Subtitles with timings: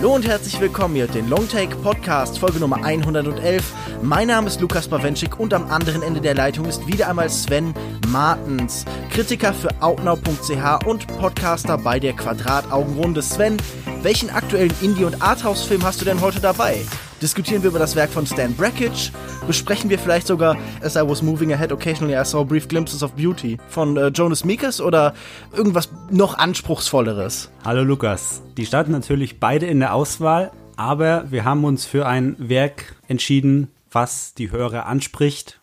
[0.00, 3.62] Hallo und herzlich willkommen hier den Longtake Podcast, Folge Nummer 111.
[4.02, 7.74] Mein Name ist Lukas Bawenschik und am anderen Ende der Leitung ist wieder einmal Sven
[8.08, 13.20] Martens, Kritiker für outnow.ch und Podcaster bei der Quadrataugenrunde.
[13.20, 13.58] Sven,
[14.02, 16.80] welchen aktuellen Indie- und Arthouse-Film hast du denn heute dabei?
[17.22, 19.10] Diskutieren wir über das Werk von Stan Brakhage?
[19.46, 23.12] Besprechen wir vielleicht sogar As I Was Moving Ahead Occasionally I Saw Brief Glimpses of
[23.12, 25.12] Beauty von äh, Jonas Mekas oder
[25.54, 27.50] irgendwas noch anspruchsvolleres?
[27.62, 28.40] Hallo Lukas.
[28.56, 33.68] Die standen natürlich beide in der Auswahl, aber wir haben uns für ein Werk entschieden,
[33.92, 35.60] was die Hörer anspricht,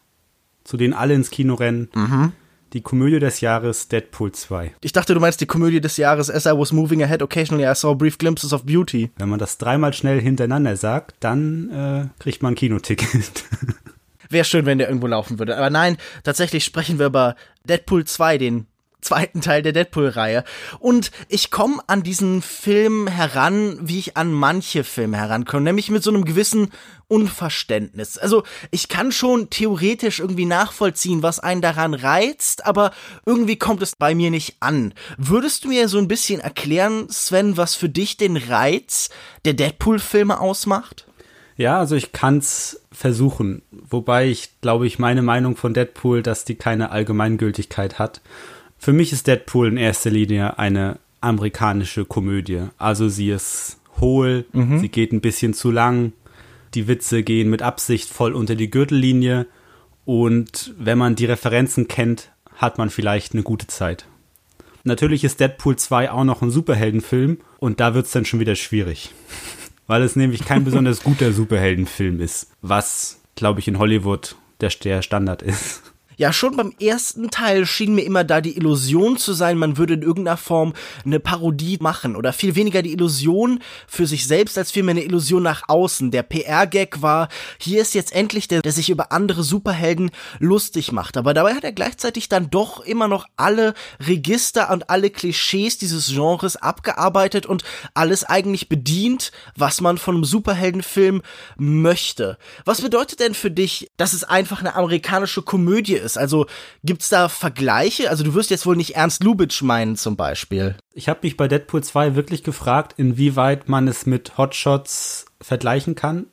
[0.64, 1.90] zu denen alle ins Kino rennen.
[1.96, 2.34] Mhm
[2.74, 4.74] die Komödie des Jahres Deadpool 2.
[4.82, 7.76] Ich dachte, du meinst die Komödie des Jahres As I Was Moving Ahead Occasionally I
[7.76, 9.12] Saw Brief Glimpses of Beauty.
[9.18, 13.44] Wenn man das dreimal schnell hintereinander sagt, dann äh, kriegt man ein Kinoticket.
[14.30, 15.58] Wäre schön, wenn der irgendwo laufen würde.
[15.58, 18.68] Aber nein, tatsächlich sprechen wir über Deadpool 2, den
[19.08, 20.44] zweiten Teil der Deadpool-Reihe.
[20.80, 26.04] Und ich komme an diesen Film heran, wie ich an manche Filme herankomme, nämlich mit
[26.04, 26.72] so einem gewissen
[27.08, 28.18] Unverständnis.
[28.18, 32.92] Also ich kann schon theoretisch irgendwie nachvollziehen, was einen daran reizt, aber
[33.26, 34.94] irgendwie kommt es bei mir nicht an.
[35.18, 39.10] Würdest du mir so ein bisschen erklären, Sven, was für dich den Reiz
[39.46, 41.08] der Deadpool-Filme ausmacht?
[41.58, 46.56] Ja, also ich kann's versuchen, wobei ich glaube ich meine Meinung von Deadpool, dass die
[46.56, 48.22] keine Allgemeingültigkeit hat.
[48.78, 52.64] Für mich ist Deadpool in erster Linie eine amerikanische Komödie.
[52.78, 54.80] Also sie ist hohl, mhm.
[54.80, 56.14] sie geht ein bisschen zu lang,
[56.74, 59.48] die Witze gehen mit Absicht voll unter die Gürtellinie
[60.06, 64.06] und wenn man die Referenzen kennt, hat man vielleicht eine gute Zeit.
[64.84, 68.56] Natürlich ist Deadpool 2 auch noch ein Superheldenfilm und da wird es dann schon wieder
[68.56, 69.12] schwierig.
[69.88, 75.02] Weil es nämlich kein besonders guter Superheldenfilm ist, was, glaube ich, in Hollywood der, der
[75.02, 75.94] Standard ist.
[76.20, 79.94] Ja, schon beim ersten Teil schien mir immer da die Illusion zu sein, man würde
[79.94, 80.74] in irgendeiner Form
[81.06, 85.44] eine Parodie machen oder viel weniger die Illusion für sich selbst als vielmehr eine Illusion
[85.44, 86.10] nach außen.
[86.10, 87.30] Der PR-Gag war,
[87.60, 91.18] hier ist jetzt endlich der, der sich über andere Superhelden lustig macht.
[91.18, 96.08] Aber dabei hat er gleichzeitig dann doch immer noch alle Register und alle Klischees dieses
[96.08, 97.64] Genres abgearbeitet und
[97.94, 101.22] alles eigentlich bedient, was man von einem Superheldenfilm
[101.58, 102.40] möchte.
[102.66, 106.07] Was bedeutet denn für dich, dass es einfach eine amerikanische Komödie ist?
[106.08, 106.18] Ist.
[106.18, 106.48] Also
[106.84, 108.10] gibt's da Vergleiche?
[108.10, 110.76] Also du wirst jetzt wohl nicht Ernst Lubitsch meinen zum Beispiel.
[110.94, 116.26] Ich habe mich bei Deadpool 2 wirklich gefragt, inwieweit man es mit Hotshots vergleichen kann.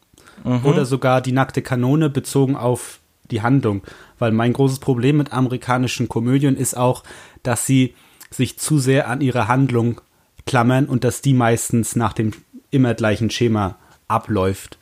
[0.45, 0.65] Mhm.
[0.65, 3.83] Oder sogar die nackte Kanone bezogen auf die Handlung.
[4.19, 7.03] Weil mein großes Problem mit amerikanischen Komödien ist auch,
[7.43, 7.95] dass sie
[8.31, 10.01] sich zu sehr an ihre Handlung
[10.47, 12.33] klammern und dass die meistens nach dem
[12.71, 13.77] immer gleichen Schema
[14.09, 14.79] abläuft.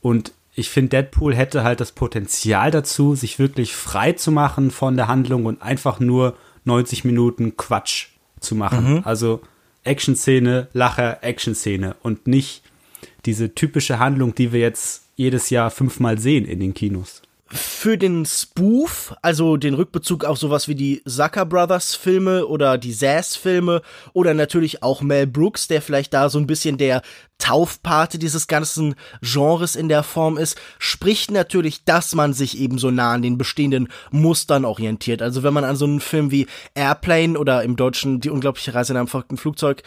[0.00, 4.96] Und ich finde, Deadpool hätte halt das Potenzial dazu, sich wirklich frei zu machen von
[4.96, 8.08] der Handlung und einfach nur 90 Minuten Quatsch
[8.40, 8.94] zu machen.
[8.94, 9.02] Mhm.
[9.04, 9.40] Also
[9.84, 12.62] Action-Szene, Lacher, Action-Szene und nicht
[13.26, 17.22] diese typische Handlung, die wir jetzt jedes Jahr fünfmal sehen in den Kinos
[17.52, 22.92] für den Spoof, also den Rückbezug auf sowas wie die Zucker Brothers Filme oder die
[22.92, 27.02] Sass Filme oder natürlich auch Mel Brooks, der vielleicht da so ein bisschen der
[27.38, 32.90] Taufpate dieses ganzen Genres in der Form ist, spricht natürlich, dass man sich eben so
[32.90, 35.22] nah an den bestehenden Mustern orientiert.
[35.22, 38.92] Also wenn man an so einen Film wie Airplane oder im Deutschen Die unglaubliche Reise
[38.92, 39.82] in einem verrückten Flugzeug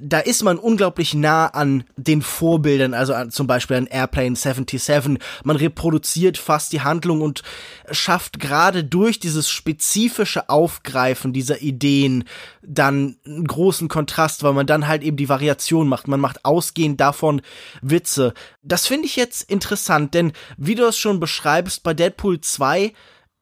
[0.00, 5.18] da ist man unglaublich nah an den Vorbildern, also an, zum Beispiel an Airplane 77.
[5.44, 7.42] Man reproduziert fast die Handlung und
[7.90, 12.24] schafft gerade durch dieses spezifische Aufgreifen dieser Ideen
[12.62, 16.08] dann einen großen Kontrast, weil man dann halt eben die Variation macht.
[16.08, 17.42] Man macht ausgehend davon
[17.82, 18.32] Witze.
[18.62, 22.92] Das finde ich jetzt interessant, denn wie du es schon beschreibst, bei Deadpool 2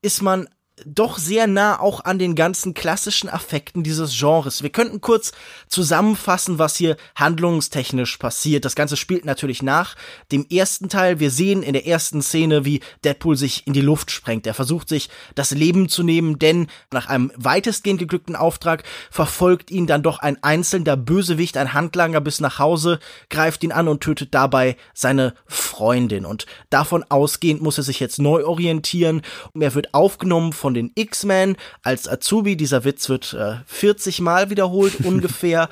[0.03, 0.49] ist man
[0.87, 4.63] doch sehr nah auch an den ganzen klassischen Affekten dieses Genres.
[4.63, 5.33] Wir könnten kurz
[5.69, 8.65] zusammenfassen, was hier handlungstechnisch passiert.
[8.65, 9.97] Das Ganze spielt natürlich nach
[10.31, 11.21] dem ersten Teil.
[11.21, 14.47] Wir sehen in der ersten Szene, wie Deadpool sich in die Luft sprengt.
[14.47, 19.87] Er versucht sich das Leben zu nehmen, denn nach einem weitestgehend geglückten Auftrag verfolgt ihn
[19.87, 22.99] dann doch ein einzelner Bösewicht, ein Handlanger bis nach Hause,
[23.31, 26.27] greift ihn an und tötet dabei seine Freundin.
[26.27, 29.23] Und davon ausgehend muss er sich jetzt neu orientieren.
[29.59, 32.57] Er wird aufgenommen von den X-Men als Azubi.
[32.57, 35.69] Dieser Witz wird äh, 40 Mal wiederholt ungefähr.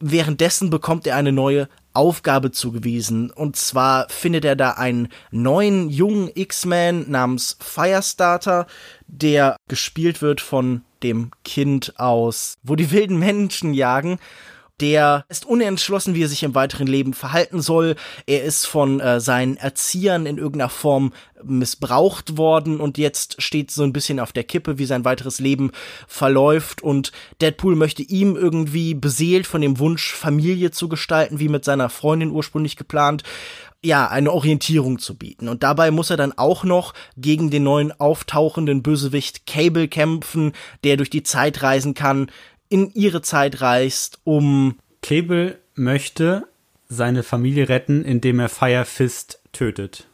[0.00, 3.30] Währenddessen bekommt er eine neue Aufgabe zugewiesen.
[3.30, 8.66] Und zwar findet er da einen neuen jungen X-Man namens Firestarter,
[9.06, 14.18] der gespielt wird von dem Kind aus, wo die wilden Menschen jagen.
[14.80, 17.94] Der ist unentschlossen, wie er sich im weiteren Leben verhalten soll.
[18.26, 21.12] Er ist von äh, seinen Erziehern in irgendeiner Form
[21.44, 25.70] missbraucht worden und jetzt steht so ein bisschen auf der Kippe, wie sein weiteres Leben
[26.08, 31.64] verläuft und Deadpool möchte ihm irgendwie beseelt von dem Wunsch, Familie zu gestalten, wie mit
[31.64, 33.22] seiner Freundin ursprünglich geplant,
[33.84, 35.46] ja, eine Orientierung zu bieten.
[35.46, 40.52] Und dabei muss er dann auch noch gegen den neuen auftauchenden Bösewicht Cable kämpfen,
[40.84, 42.30] der durch die Zeit reisen kann,
[42.74, 44.80] in ihre Zeit reist, um.
[45.00, 46.48] Cable möchte
[46.88, 50.08] seine Familie retten, indem er Fire Fist tötet.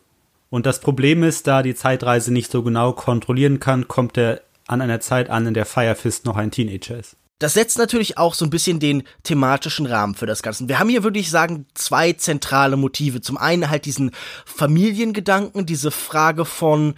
[0.51, 4.83] Und das Problem ist, da die Zeitreise nicht so genau kontrollieren kann, kommt er an
[4.83, 7.17] einer Zeit an, in der Fire Fist noch ein Teenager ist.
[7.39, 10.69] Das setzt natürlich auch so ein bisschen den thematischen Rahmen für das Ganze.
[10.69, 13.23] Wir haben hier, würde ich sagen, zwei zentrale Motive.
[13.23, 14.11] Zum einen halt diesen
[14.45, 16.93] Familiengedanken, diese Frage von,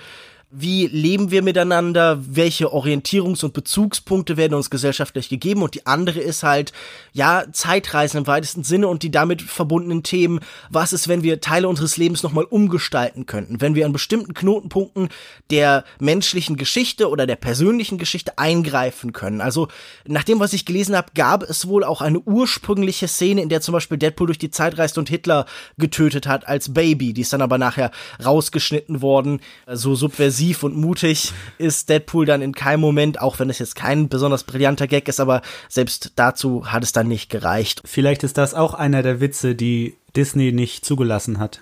[0.54, 5.62] wie leben wir miteinander, welche Orientierungs- und Bezugspunkte werden uns gesellschaftlich gegeben.
[5.62, 6.72] Und die andere ist halt,
[7.14, 11.68] ja, Zeitreisen im weitesten Sinne und die damit verbundenen Themen, was ist, wenn wir Teile
[11.68, 15.08] unseres Lebens nochmal umgestalten könnten, wenn wir an bestimmten Knotenpunkten
[15.50, 19.40] der menschlichen Geschichte oder der persönlichen Geschichte eingreifen können.
[19.40, 19.68] Also,
[20.06, 23.62] nach dem, was ich gelesen habe, gab es wohl auch eine ursprüngliche Szene, in der
[23.62, 25.46] zum Beispiel Deadpool durch die Zeit reist und Hitler
[25.78, 27.90] getötet hat als Baby, die ist dann aber nachher
[28.22, 33.50] rausgeschnitten worden, so subversiv impulsiv und mutig ist Deadpool dann in keinem Moment, auch wenn
[33.50, 37.82] es jetzt kein besonders brillanter Gag ist, aber selbst dazu hat es dann nicht gereicht.
[37.84, 41.60] Vielleicht ist das auch einer der Witze, die Disney nicht zugelassen hat.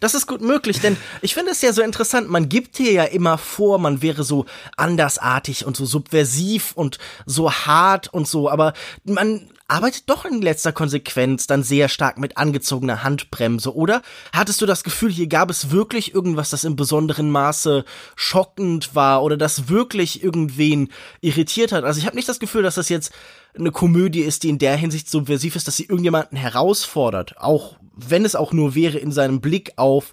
[0.00, 3.04] Das ist gut möglich, denn ich finde es ja so interessant, man gibt hier ja
[3.04, 4.44] immer vor, man wäre so
[4.76, 8.74] andersartig und so subversiv und so hart und so, aber
[9.04, 14.02] man arbeitet doch in letzter Konsequenz dann sehr stark mit angezogener Handbremse, oder?
[14.32, 17.84] Hattest du das Gefühl, hier gab es wirklich irgendwas, das im besonderen Maße
[18.14, 20.88] schockend war oder das wirklich irgendwen
[21.20, 21.84] irritiert hat?
[21.84, 23.12] Also ich habe nicht das Gefühl, dass das jetzt
[23.58, 28.24] eine Komödie ist, die in der Hinsicht subversiv ist, dass sie irgendjemanden herausfordert, auch wenn
[28.24, 30.12] es auch nur wäre in seinem Blick auf,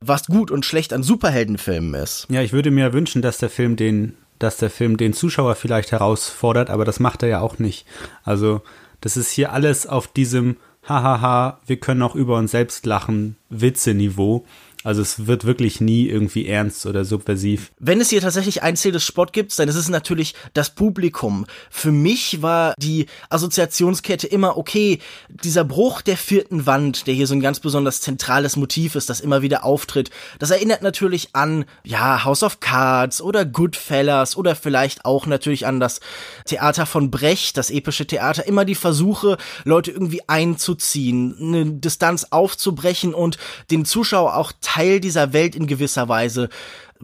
[0.00, 2.26] was gut und schlecht an Superheldenfilmen ist.
[2.30, 5.92] Ja, ich würde mir wünschen, dass der Film den dass der Film den Zuschauer vielleicht
[5.92, 7.86] herausfordert, aber das macht er ja auch nicht.
[8.24, 8.62] Also
[9.04, 10.56] das ist hier alles auf diesem
[10.88, 14.46] Hahaha, wir können auch über uns selbst lachen, Witze-Niveau.
[14.84, 17.72] Also es wird wirklich nie irgendwie ernst oder subversiv.
[17.78, 21.46] Wenn es hier tatsächlich ein Ziel des Sport gibt, dann ist es natürlich das Publikum.
[21.70, 24.98] Für mich war die Assoziationskette immer, okay,
[25.30, 29.20] dieser Bruch der vierten Wand, der hier so ein ganz besonders zentrales Motiv ist, das
[29.20, 35.06] immer wieder auftritt, das erinnert natürlich an, ja, House of Cards oder Goodfellas oder vielleicht
[35.06, 36.00] auch natürlich an das
[36.44, 43.14] Theater von Brecht, das epische Theater, immer die Versuche, Leute irgendwie einzuziehen, eine Distanz aufzubrechen
[43.14, 43.38] und
[43.70, 46.48] den Zuschauer auch Teil dieser Welt in gewisser Weise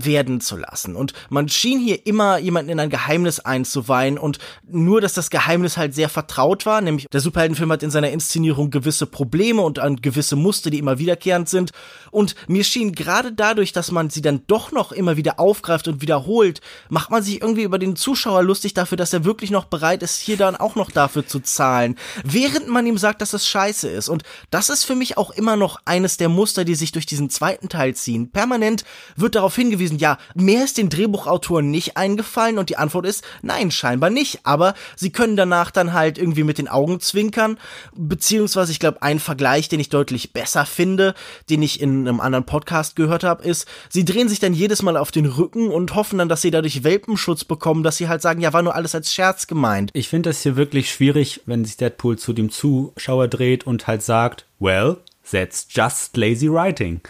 [0.05, 0.97] werden zu lassen.
[0.97, 4.39] Und man schien hier immer jemanden in ein Geheimnis einzuweihen und
[4.69, 8.71] nur, dass das Geheimnis halt sehr vertraut war, nämlich der Superheldenfilm hat in seiner Inszenierung
[8.71, 11.71] gewisse Probleme und an gewisse Muster, die immer wiederkehrend sind.
[12.11, 16.03] Und mir schien gerade dadurch, dass man sie dann doch noch immer wieder aufgreift und
[16.03, 20.03] wiederholt, macht man sich irgendwie über den Zuschauer lustig dafür, dass er wirklich noch bereit
[20.03, 23.89] ist, hier dann auch noch dafür zu zahlen, während man ihm sagt, dass es scheiße
[23.89, 24.09] ist.
[24.09, 27.31] Und das ist für mich auch immer noch eines der Muster, die sich durch diesen
[27.31, 28.31] zweiten Teil ziehen.
[28.31, 28.85] Permanent
[29.17, 33.25] wird darauf hingewiesen, gewesen, ja, mehr ist den Drehbuchautoren nicht eingefallen und die Antwort ist,
[33.43, 37.59] nein, scheinbar nicht, aber sie können danach dann halt irgendwie mit den Augen zwinkern,
[37.95, 41.15] beziehungsweise ich glaube, ein Vergleich, den ich deutlich besser finde,
[41.49, 44.97] den ich in einem anderen Podcast gehört habe, ist, sie drehen sich dann jedes Mal
[44.97, 48.41] auf den Rücken und hoffen dann, dass sie dadurch Welpenschutz bekommen, dass sie halt sagen,
[48.41, 49.91] ja, war nur alles als Scherz gemeint.
[49.95, 54.03] Ich finde das hier wirklich schwierig, wenn sich Deadpool zu dem Zuschauer dreht und halt
[54.03, 54.99] sagt, well,
[55.31, 57.01] that's just lazy writing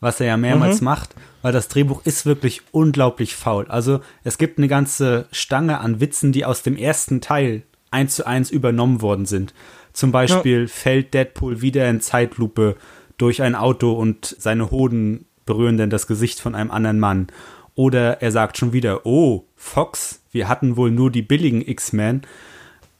[0.00, 0.86] was er ja mehrmals mhm.
[0.86, 3.66] macht, weil das Drehbuch ist wirklich unglaublich faul.
[3.68, 8.26] Also es gibt eine ganze Stange an Witzen, die aus dem ersten Teil eins zu
[8.26, 9.54] eins übernommen worden sind.
[9.92, 10.66] Zum Beispiel ja.
[10.68, 12.76] fällt Deadpool wieder in Zeitlupe
[13.16, 17.28] durch ein Auto und seine Hoden berühren dann das Gesicht von einem anderen Mann.
[17.74, 22.22] Oder er sagt schon wieder, oh, Fox, wir hatten wohl nur die billigen X-Men.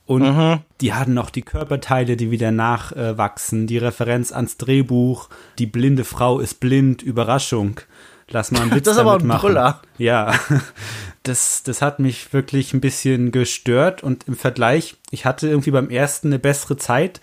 [0.09, 0.61] Und mhm.
[0.81, 6.39] die hatten noch die Körperteile, die wieder nachwachsen, die Referenz ans Drehbuch, die blinde Frau
[6.39, 7.79] ist blind, Überraschung.
[8.27, 9.41] Lass mal einen Witz das ist aber ein machen.
[9.41, 9.83] Brüller.
[9.99, 10.33] Ja,
[11.23, 15.91] das, das hat mich wirklich ein bisschen gestört und im Vergleich, ich hatte irgendwie beim
[15.91, 17.21] ersten eine bessere Zeit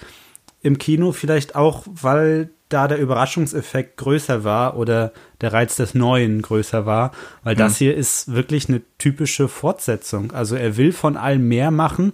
[0.62, 6.40] im Kino, vielleicht auch, weil da der Überraschungseffekt größer war oder der Reiz des Neuen
[6.40, 7.10] größer war,
[7.42, 7.58] weil mhm.
[7.58, 10.30] das hier ist wirklich eine typische Fortsetzung.
[10.30, 12.12] Also er will von allem mehr machen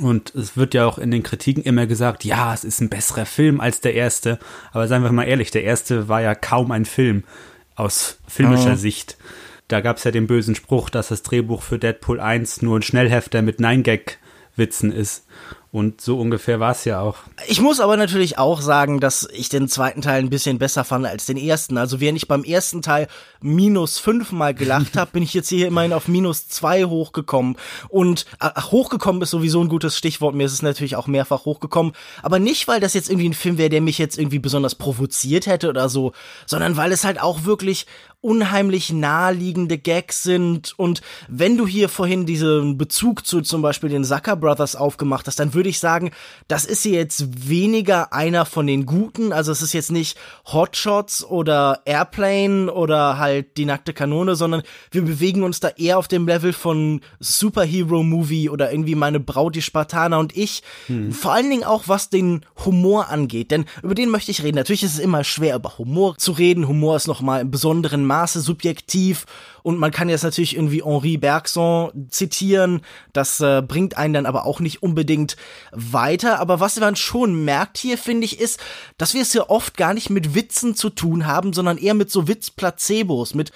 [0.00, 3.26] und es wird ja auch in den Kritiken immer gesagt, ja, es ist ein besserer
[3.26, 4.38] Film als der erste.
[4.72, 7.24] Aber seien wir mal ehrlich, der erste war ja kaum ein Film
[7.74, 8.76] aus filmischer oh.
[8.76, 9.16] Sicht.
[9.68, 12.82] Da gab es ja den bösen Spruch, dass das Drehbuch für Deadpool 1 nur ein
[12.82, 14.18] Schnellhefter mit Nein-Gag
[14.54, 15.25] Witzen ist.
[15.76, 17.18] Und so ungefähr war es ja auch.
[17.48, 21.04] Ich muss aber natürlich auch sagen, dass ich den zweiten Teil ein bisschen besser fand
[21.04, 21.76] als den ersten.
[21.76, 23.08] Also während ich beim ersten Teil
[23.42, 27.56] minus fünfmal gelacht habe, bin ich jetzt hier immerhin auf minus zwei hochgekommen.
[27.90, 30.34] Und ach, hochgekommen ist sowieso ein gutes Stichwort.
[30.34, 31.92] Mir ist es natürlich auch mehrfach hochgekommen.
[32.22, 35.46] Aber nicht, weil das jetzt irgendwie ein Film wäre, der mich jetzt irgendwie besonders provoziert
[35.46, 36.12] hätte oder so,
[36.46, 37.84] sondern weil es halt auch wirklich
[38.26, 40.74] unheimlich naheliegende Gags sind.
[40.76, 45.38] Und wenn du hier vorhin diesen Bezug zu zum Beispiel den Zucker Brothers aufgemacht hast,
[45.38, 46.10] dann würde ich sagen,
[46.48, 49.32] das ist hier jetzt weniger einer von den Guten.
[49.32, 55.02] Also es ist jetzt nicht Hotshots oder Airplane oder halt die nackte Kanone, sondern wir
[55.02, 60.18] bewegen uns da eher auf dem Level von Superhero-Movie oder irgendwie meine Braut, die Spartaner
[60.18, 60.64] und ich.
[60.88, 61.12] Hm.
[61.12, 63.52] Vor allen Dingen auch, was den Humor angeht.
[63.52, 64.56] Denn über den möchte ich reden.
[64.56, 66.66] Natürlich ist es immer schwer, über Humor zu reden.
[66.66, 69.26] Humor ist nochmal im besonderen Maße subjektiv
[69.62, 72.80] und man kann jetzt natürlich irgendwie Henri Bergson zitieren,
[73.12, 75.36] das äh, bringt einen dann aber auch nicht unbedingt
[75.72, 78.58] weiter, aber was man schon merkt hier, finde ich, ist,
[78.96, 82.10] dass wir es ja oft gar nicht mit Witzen zu tun haben, sondern eher mit
[82.10, 83.52] so Witzplacebos, mit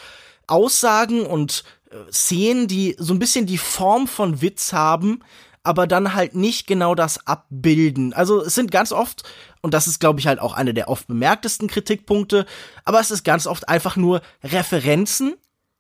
[0.47, 5.23] Aussagen und äh, Szenen, die so ein bisschen die Form von Witz haben,
[5.63, 8.13] aber dann halt nicht genau das abbilden.
[8.13, 9.25] Also es sind ganz oft,
[9.61, 12.47] und das ist, glaube ich, halt auch eine der oft bemerktesten Kritikpunkte,
[12.85, 15.35] aber es ist ganz oft einfach nur Referenzen,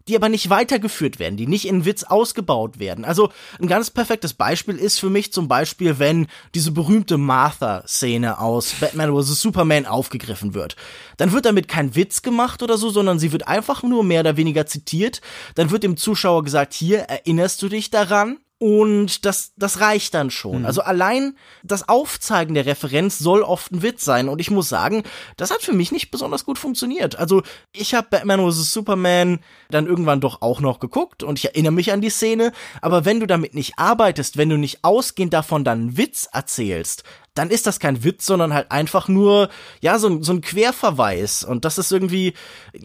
[0.09, 3.05] die aber nicht weitergeführt werden, die nicht in Witz ausgebaut werden.
[3.05, 8.73] Also ein ganz perfektes Beispiel ist für mich zum Beispiel, wenn diese berühmte Martha-Szene aus
[8.81, 9.41] Batman vs.
[9.41, 10.77] Superman aufgegriffen wird.
[11.17, 14.37] Dann wird damit kein Witz gemacht oder so, sondern sie wird einfach nur mehr oder
[14.37, 15.21] weniger zitiert.
[15.55, 18.39] Dann wird dem Zuschauer gesagt, hier erinnerst du dich daran?
[18.62, 20.61] Und das, das reicht dann schon.
[20.61, 20.67] Mhm.
[20.67, 24.29] Also allein das Aufzeigen der Referenz soll oft ein Witz sein.
[24.29, 25.02] Und ich muss sagen,
[25.38, 27.17] das hat für mich nicht besonders gut funktioniert.
[27.17, 28.71] Also ich habe Batman vs.
[28.71, 29.38] Superman
[29.71, 32.52] dann irgendwann doch auch noch geguckt und ich erinnere mich an die Szene.
[32.83, 37.05] Aber wenn du damit nicht arbeitest, wenn du nicht ausgehend davon dann einen Witz erzählst,
[37.40, 39.49] dann ist das kein Witz, sondern halt einfach nur,
[39.80, 41.42] ja, so, ein so ein Querverweis.
[41.42, 42.35] Und das ist irgendwie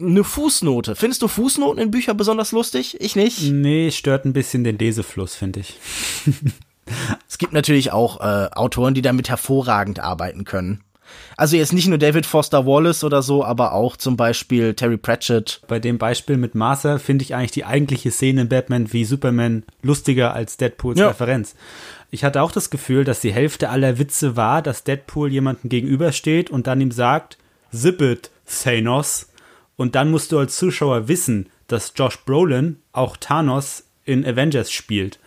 [0.00, 0.96] eine Fußnote.
[0.96, 2.98] Findest du Fußnoten in Büchern besonders lustig?
[2.98, 3.42] Ich nicht.
[3.52, 5.78] Nee, stört ein bisschen den Lesefluss, finde ich.
[7.28, 10.82] es gibt natürlich auch äh, Autoren, die damit hervorragend arbeiten können.
[11.36, 15.60] Also jetzt nicht nur David Foster Wallace oder so, aber auch zum Beispiel Terry Pratchett.
[15.68, 19.64] Bei dem Beispiel mit Martha finde ich eigentlich die eigentliche Szene in Batman wie Superman
[19.82, 21.08] lustiger als Deadpools ja.
[21.08, 21.54] Referenz.
[22.10, 26.50] Ich hatte auch das Gefühl, dass die Hälfte aller Witze war, dass Deadpool jemandem gegenübersteht
[26.50, 27.38] und dann ihm sagt,
[27.72, 29.28] Zip it, Thanos.
[29.76, 35.18] Und dann musst du als Zuschauer wissen, dass Josh Brolin auch Thanos in Avengers spielt.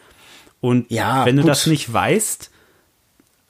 [0.61, 1.49] Und ja, wenn du gut.
[1.49, 2.49] das nicht weißt,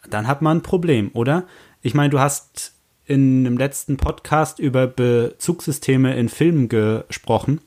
[0.10, 1.46] dann hat man ein Problem, oder?
[1.82, 2.74] Ich meine, du hast
[3.06, 7.62] in dem letzten Podcast über Bezugssysteme in Filmen gesprochen.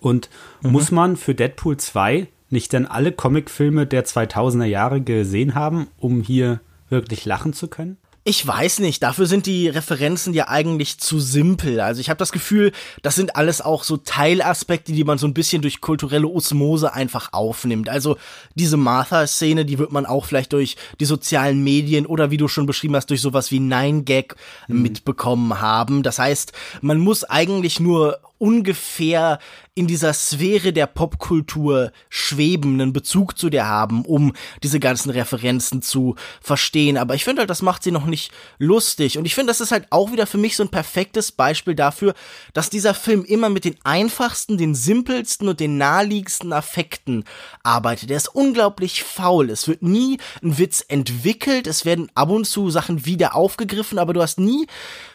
[0.00, 0.30] Und
[0.62, 0.70] mhm.
[0.70, 6.22] muss man für Deadpool 2 nicht denn alle Comicfilme der 2000er Jahre gesehen haben, um
[6.22, 7.96] hier wirklich lachen zu können?
[8.24, 11.80] Ich weiß nicht, dafür sind die Referenzen ja eigentlich zu simpel.
[11.80, 12.70] Also ich habe das Gefühl,
[13.02, 17.32] das sind alles auch so Teilaspekte, die man so ein bisschen durch kulturelle Osmose einfach
[17.32, 17.88] aufnimmt.
[17.88, 18.16] Also
[18.54, 22.66] diese Martha-Szene, die wird man auch vielleicht durch die sozialen Medien oder wie du schon
[22.66, 24.36] beschrieben hast, durch sowas wie Nine Gag
[24.68, 24.82] mhm.
[24.82, 26.04] mitbekommen haben.
[26.04, 29.38] Das heißt, man muss eigentlich nur ungefähr
[29.76, 34.32] in dieser Sphäre der Popkultur schwebenden Bezug zu dir haben, um
[34.64, 36.96] diese ganzen Referenzen zu verstehen.
[36.98, 39.16] Aber ich finde halt, das macht sie noch nicht lustig.
[39.16, 42.14] Und ich finde, das ist halt auch wieder für mich so ein perfektes Beispiel dafür,
[42.52, 47.22] dass dieser Film immer mit den einfachsten, den simpelsten und den naheliegendsten Affekten
[47.62, 48.10] arbeitet.
[48.10, 49.50] Der ist unglaublich faul.
[49.50, 51.68] Es wird nie ein Witz entwickelt.
[51.68, 54.66] Es werden ab und zu Sachen wieder aufgegriffen, aber du hast nie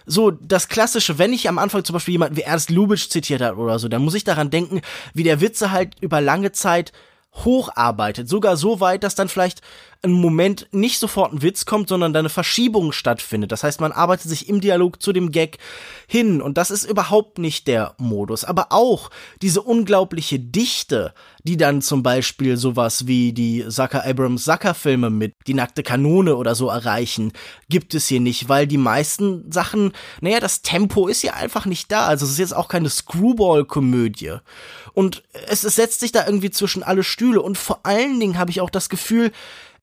[0.08, 3.58] so das klassische, wenn ich am Anfang zum Beispiel jemanden wie Ernst Lubitsch zitiert hat
[3.58, 4.82] oder so, dann muss ich daran denken,
[5.14, 6.94] wie der Witze halt über lange Zeit
[7.46, 8.28] hocharbeitet.
[8.28, 9.62] Sogar so weit, dass dann vielleicht
[10.02, 13.52] ein Moment nicht sofort ein Witz kommt, sondern da eine Verschiebung stattfindet.
[13.52, 15.58] Das heißt, man arbeitet sich im Dialog zu dem Gag
[16.08, 18.44] hin und das ist überhaupt nicht der Modus.
[18.44, 19.10] Aber auch
[19.42, 21.14] diese unglaubliche Dichte,
[21.48, 26.36] die dann zum Beispiel sowas wie die Zucker Abrams Zucker Filme mit Die nackte Kanone
[26.36, 27.32] oder so erreichen,
[27.70, 31.90] gibt es hier nicht, weil die meisten Sachen, naja, das Tempo ist ja einfach nicht
[31.90, 32.06] da.
[32.06, 34.40] Also es ist jetzt auch keine Screwball-Komödie.
[34.94, 38.52] Und es, es setzt sich da irgendwie zwischen alle Stühle und vor allen Dingen habe
[38.52, 39.32] ich auch das Gefühl,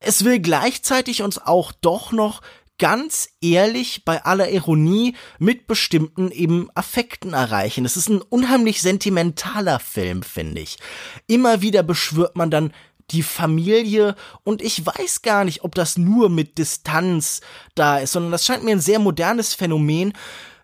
[0.00, 2.42] es will gleichzeitig uns auch doch noch
[2.78, 7.84] ganz ehrlich bei aller Ironie mit bestimmten eben Affekten erreichen.
[7.84, 10.78] Es ist ein unheimlich sentimentaler Film, finde ich.
[11.26, 12.72] Immer wieder beschwört man dann
[13.10, 17.42] die Familie und ich weiß gar nicht, ob das nur mit Distanz
[17.74, 20.14] da ist, sondern das scheint mir ein sehr modernes Phänomen,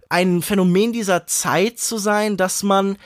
[0.09, 2.97] ein Phänomen dieser Zeit zu sein, dass man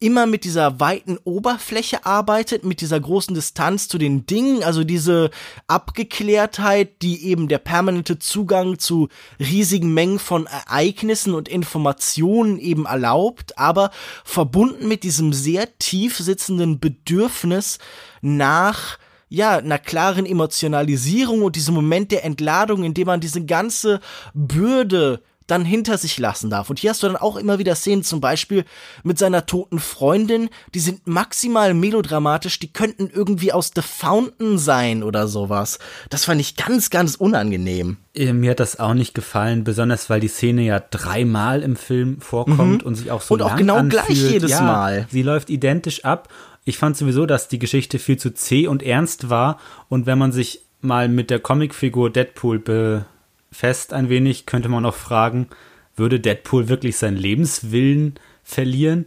[0.00, 5.30] immer mit dieser weiten Oberfläche arbeitet, mit dieser großen Distanz zu den Dingen, also diese
[5.66, 13.58] Abgeklärtheit, die eben der permanente Zugang zu riesigen Mengen von Ereignissen und Informationen eben erlaubt,
[13.58, 13.90] aber
[14.24, 17.78] verbunden mit diesem sehr tief sitzenden Bedürfnis
[18.22, 24.00] nach ja, einer klaren Emotionalisierung und diesem Moment der Entladung, in dem man diese ganze
[24.34, 26.70] Bürde dann hinter sich lassen darf.
[26.70, 28.64] Und hier hast du dann auch immer wieder Szenen, zum Beispiel
[29.02, 35.02] mit seiner toten Freundin, die sind maximal melodramatisch, die könnten irgendwie aus The Fountain sein
[35.02, 35.78] oder sowas.
[36.08, 37.96] Das fand ich ganz, ganz unangenehm.
[38.14, 42.20] Äh, mir hat das auch nicht gefallen, besonders weil die Szene ja dreimal im Film
[42.20, 42.86] vorkommt mhm.
[42.86, 44.06] und sich auch so und auch genau anfühlt.
[44.06, 45.06] gleich jedes ja, Mal.
[45.10, 46.28] Sie läuft identisch ab.
[46.64, 50.32] Ich fand sowieso, dass die Geschichte viel zu zäh und ernst war und wenn man
[50.32, 53.06] sich mal mit der Comicfigur Deadpool be
[53.52, 55.48] fest ein wenig, könnte man auch fragen,
[55.96, 59.06] würde Deadpool wirklich seinen Lebenswillen verlieren?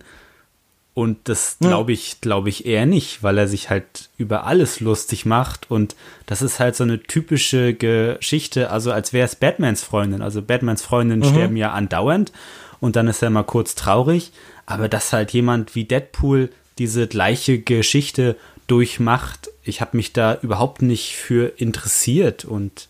[0.95, 5.25] Und das glaube ich, glaube ich eher nicht, weil er sich halt über alles lustig
[5.25, 5.71] macht.
[5.71, 5.95] Und
[6.27, 10.21] das ist halt so eine typische Geschichte, also als wäre es Batmans Freundin.
[10.21, 11.25] Also Batmans Freundin mhm.
[11.25, 12.31] sterben ja andauernd
[12.79, 14.31] und dann ist er mal kurz traurig.
[14.67, 18.35] Aber dass halt jemand wie Deadpool diese gleiche Geschichte
[18.67, 22.87] durchmacht, ich habe mich da überhaupt nicht für interessiert und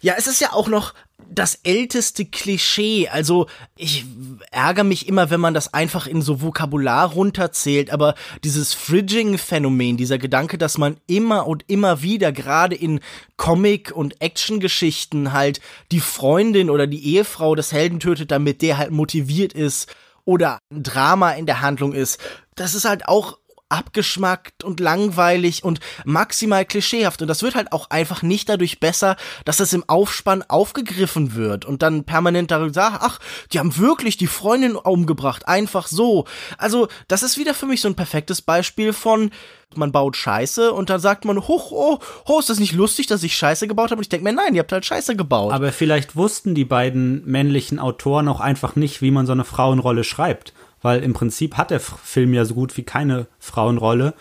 [0.00, 0.94] ja, es ist ja auch noch
[1.30, 3.08] das älteste Klischee.
[3.08, 4.04] Also ich
[4.50, 10.18] ärgere mich immer, wenn man das einfach in so Vokabular runterzählt, aber dieses Fridging-Phänomen, dieser
[10.18, 13.00] Gedanke, dass man immer und immer wieder, gerade in
[13.36, 15.60] Comic- und Action-Geschichten halt
[15.92, 20.82] die Freundin oder die Ehefrau des Helden tötet, damit der halt motiviert ist oder ein
[20.82, 22.20] Drama in der Handlung ist.
[22.56, 23.38] Das ist halt auch
[23.70, 27.22] abgeschmackt und langweilig und maximal klischeehaft.
[27.22, 31.64] Und das wird halt auch einfach nicht dadurch besser, dass das im Aufspann aufgegriffen wird
[31.64, 33.20] und dann permanent darüber sagt, ach,
[33.52, 36.26] die haben wirklich die Freundin umgebracht, einfach so.
[36.58, 39.30] Also, das ist wieder für mich so ein perfektes Beispiel von,
[39.76, 43.22] man baut Scheiße und dann sagt man, hoch, oh, oh, ist das nicht lustig, dass
[43.22, 43.98] ich Scheiße gebaut habe?
[43.98, 45.52] Und ich denke mir, nein, ihr habt halt Scheiße gebaut.
[45.52, 50.04] Aber vielleicht wussten die beiden männlichen Autoren auch einfach nicht, wie man so eine Frauenrolle
[50.04, 54.14] schreibt weil im Prinzip hat der Film ja so gut wie keine Frauenrolle,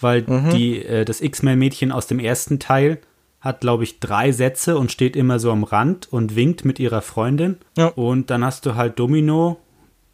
[0.00, 0.50] weil mhm.
[0.50, 2.98] die, äh, das X-Men-Mädchen aus dem ersten Teil
[3.40, 7.02] hat, glaube ich, drei Sätze und steht immer so am Rand und winkt mit ihrer
[7.02, 7.58] Freundin.
[7.76, 7.88] Ja.
[7.88, 9.58] Und dann hast du halt Domino,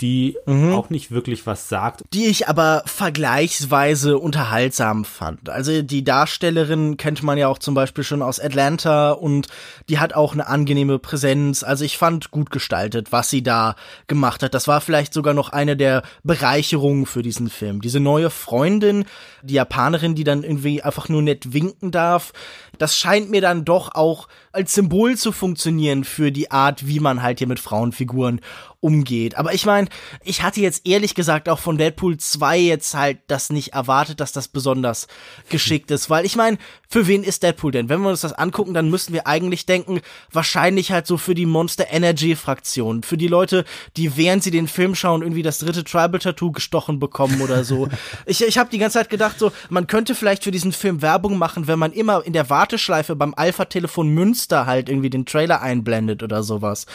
[0.00, 0.72] die mhm.
[0.72, 2.02] auch nicht wirklich was sagt.
[2.12, 5.48] Die ich aber vergleichsweise unterhaltsam fand.
[5.48, 9.46] Also die Darstellerin kennt man ja auch zum Beispiel schon aus Atlanta und
[9.88, 11.62] die hat auch eine angenehme Präsenz.
[11.62, 13.76] Also ich fand gut gestaltet, was sie da
[14.08, 14.54] gemacht hat.
[14.54, 17.80] Das war vielleicht sogar noch eine der Bereicherungen für diesen Film.
[17.80, 19.04] Diese neue Freundin,
[19.42, 22.32] die Japanerin, die dann irgendwie einfach nur nett winken darf,
[22.78, 27.22] das scheint mir dann doch auch als Symbol zu funktionieren für die Art, wie man
[27.22, 28.40] halt hier mit Frauenfiguren
[28.82, 29.36] umgeht.
[29.36, 29.88] Aber ich meine,
[30.24, 34.32] ich hatte jetzt ehrlich gesagt auch von Deadpool 2 jetzt halt das nicht erwartet, dass
[34.32, 35.06] das besonders
[35.48, 37.88] geschickt ist, weil ich meine, für wen ist Deadpool denn?
[37.88, 40.00] Wenn wir uns das angucken, dann müssen wir eigentlich denken,
[40.32, 43.64] wahrscheinlich halt so für die Monster Energy Fraktion, für die Leute,
[43.96, 47.88] die während sie den Film schauen irgendwie das dritte Tribal Tattoo gestochen bekommen oder so.
[48.26, 51.38] ich ich habe die ganze Zeit gedacht so, man könnte vielleicht für diesen Film Werbung
[51.38, 55.62] machen, wenn man immer in der Warteschleife beim Alpha Telefon Münster halt irgendwie den Trailer
[55.62, 56.86] einblendet oder sowas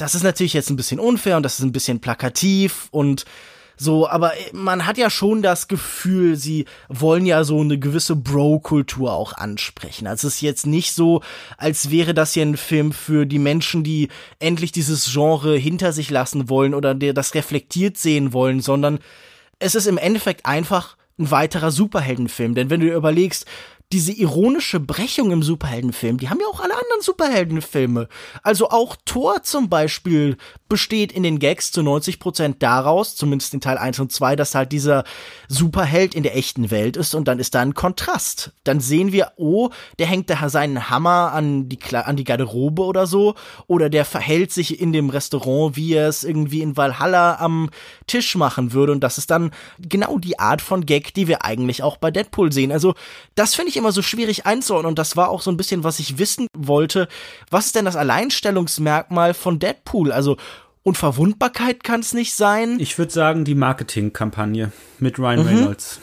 [0.00, 3.24] das ist natürlich jetzt ein bisschen unfair und das ist ein bisschen plakativ und
[3.76, 9.10] so, aber man hat ja schon das Gefühl, sie wollen ja so eine gewisse Bro-Kultur
[9.10, 10.06] auch ansprechen.
[10.06, 11.22] Also es ist jetzt nicht so,
[11.56, 14.08] als wäre das hier ein Film für die Menschen, die
[14.38, 18.98] endlich dieses Genre hinter sich lassen wollen oder das reflektiert sehen wollen, sondern
[19.60, 22.54] es ist im Endeffekt einfach ein weiterer Superheldenfilm.
[22.54, 23.46] Denn wenn du dir überlegst,
[23.92, 28.08] diese ironische Brechung im Superheldenfilm, die haben ja auch alle anderen Superheldenfilme.
[28.42, 30.36] Also auch Thor zum Beispiel
[30.68, 34.54] besteht in den Gags zu 90 Prozent daraus, zumindest in Teil 1 und 2, dass
[34.54, 35.02] halt dieser
[35.48, 38.52] Superheld in der echten Welt ist und dann ist da ein Kontrast.
[38.62, 43.08] Dann sehen wir, oh, der hängt da seinen Hammer an die, an die Garderobe oder
[43.08, 43.34] so,
[43.66, 47.70] oder der verhält sich in dem Restaurant, wie er es irgendwie in Valhalla am
[48.06, 49.50] Tisch machen würde und das ist dann
[49.80, 52.70] genau die Art von Gag, die wir eigentlich auch bei Deadpool sehen.
[52.70, 52.94] Also
[53.34, 55.98] das finde ich immer so schwierig einzuordnen und das war auch so ein bisschen, was
[55.98, 57.08] ich wissen wollte.
[57.50, 60.12] Was ist denn das Alleinstellungsmerkmal von Deadpool?
[60.12, 60.36] Also
[60.82, 62.78] Unverwundbarkeit kann es nicht sein.
[62.78, 65.46] Ich würde sagen, die Marketingkampagne mit Ryan mhm.
[65.46, 66.00] Reynolds.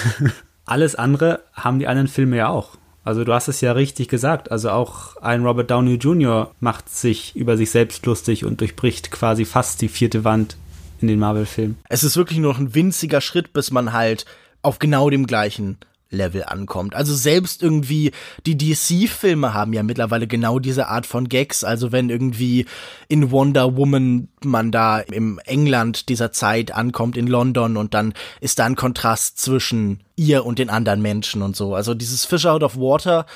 [0.64, 2.76] Alles andere haben die anderen Filme ja auch.
[3.02, 4.50] Also du hast es ja richtig gesagt.
[4.50, 6.54] Also auch ein Robert Downey Jr.
[6.60, 10.56] macht sich über sich selbst lustig und durchbricht quasi fast die vierte Wand
[11.00, 11.78] in den Marvel-Filmen.
[11.88, 14.26] Es ist wirklich nur noch ein winziger Schritt, bis man halt
[14.62, 15.78] auf genau dem gleichen
[16.10, 16.94] Level ankommt.
[16.94, 18.12] Also selbst irgendwie
[18.46, 21.64] die DC-Filme haben ja mittlerweile genau diese Art von Gags.
[21.64, 22.66] Also wenn irgendwie
[23.08, 28.58] in Wonder Woman man da im England dieser Zeit ankommt, in London und dann ist
[28.58, 31.74] da ein Kontrast zwischen ihr und den anderen Menschen und so.
[31.74, 33.26] Also dieses Fish out of Water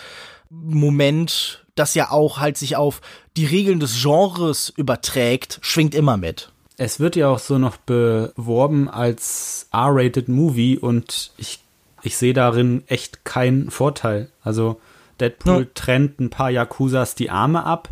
[0.50, 3.00] Moment, das ja auch halt sich auf
[3.36, 6.52] die Regeln des Genres überträgt, schwingt immer mit.
[6.76, 11.60] Es wird ja auch so noch beworben als R-rated Movie und ich
[12.04, 14.28] ich sehe darin echt keinen Vorteil.
[14.42, 14.80] Also
[15.20, 15.68] Deadpool ja.
[15.74, 17.88] trennt ein paar Yakuzas die Arme ab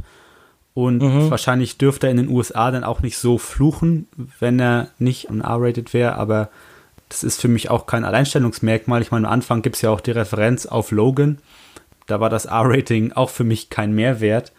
[0.74, 1.30] und mhm.
[1.30, 4.06] wahrscheinlich dürfte er in den USA dann auch nicht so fluchen,
[4.38, 6.50] wenn er nicht ein R-rated wäre, aber
[7.08, 9.02] das ist für mich auch kein Alleinstellungsmerkmal.
[9.02, 11.38] Ich meine, am Anfang gibt es ja auch die Referenz auf Logan.
[12.06, 14.52] Da war das R-Rating auch für mich kein Mehrwert.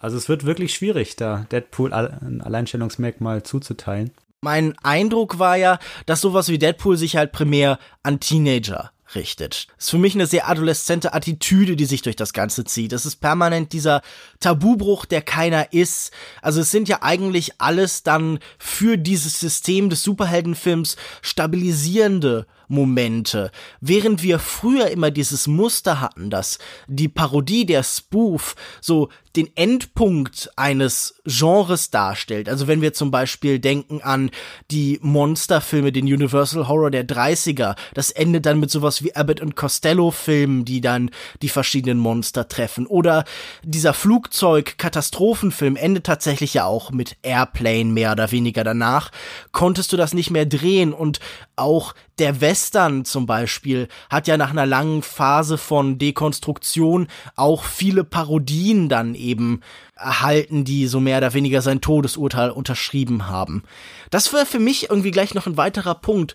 [0.00, 4.10] Also es wird wirklich schwierig, da Deadpool ein Alleinstellungsmerkmal zuzuteilen.
[4.44, 9.68] Mein Eindruck war ja, dass sowas wie Deadpool sich halt primär an Teenager richtet.
[9.78, 12.92] Ist für mich eine sehr adoleszente Attitüde, die sich durch das Ganze zieht.
[12.92, 14.02] Es ist permanent dieser
[14.40, 16.10] Tabubruch, der keiner ist.
[16.40, 23.50] Also es sind ja eigentlich alles dann für dieses System des Superheldenfilms stabilisierende Momente.
[23.80, 30.50] Während wir früher immer dieses Muster hatten, dass die Parodie, der Spoof, so den Endpunkt
[30.56, 32.48] eines Genres darstellt.
[32.48, 34.30] Also wenn wir zum Beispiel denken an
[34.70, 39.56] die Monsterfilme, den Universal Horror der 30er, das endet dann mit sowas wie Abbott und
[39.56, 42.86] Costello Filmen, die dann die verschiedenen Monster treffen.
[42.86, 43.24] Oder
[43.64, 49.10] dieser Flugzeug-Katastrophenfilm endet tatsächlich ja auch mit Airplane mehr oder weniger danach.
[49.52, 51.20] Konntest du das nicht mehr drehen und
[51.56, 58.04] auch der Western zum Beispiel hat ja nach einer langen Phase von Dekonstruktion auch viele
[58.04, 59.60] Parodien dann eben
[59.96, 63.62] erhalten, die so mehr oder weniger sein Todesurteil unterschrieben haben.
[64.10, 66.34] Das wäre für mich irgendwie gleich noch ein weiterer Punkt.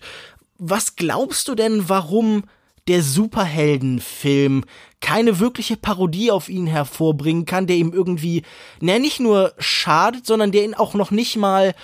[0.58, 2.44] Was glaubst du denn, warum
[2.88, 4.64] der Superheldenfilm
[5.00, 8.42] keine wirkliche Parodie auf ihn hervorbringen kann, der ihm irgendwie,
[8.80, 11.74] na, nicht nur schadet, sondern der ihn auch noch nicht mal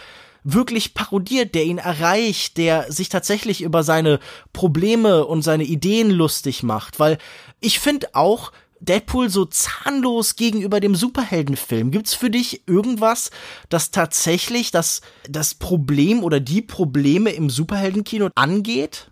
[0.45, 4.21] wirklich parodiert, der ihn erreicht, der sich tatsächlich über seine
[4.53, 7.19] Probleme und seine Ideen lustig macht, weil
[7.61, 11.91] ich finde auch, Deadpool so zahnlos gegenüber dem Superheldenfilm?
[11.91, 13.31] Gibt's für dich irgendwas,
[13.71, 19.11] das tatsächlich das, das Problem oder die Probleme im Superheldenkino angeht?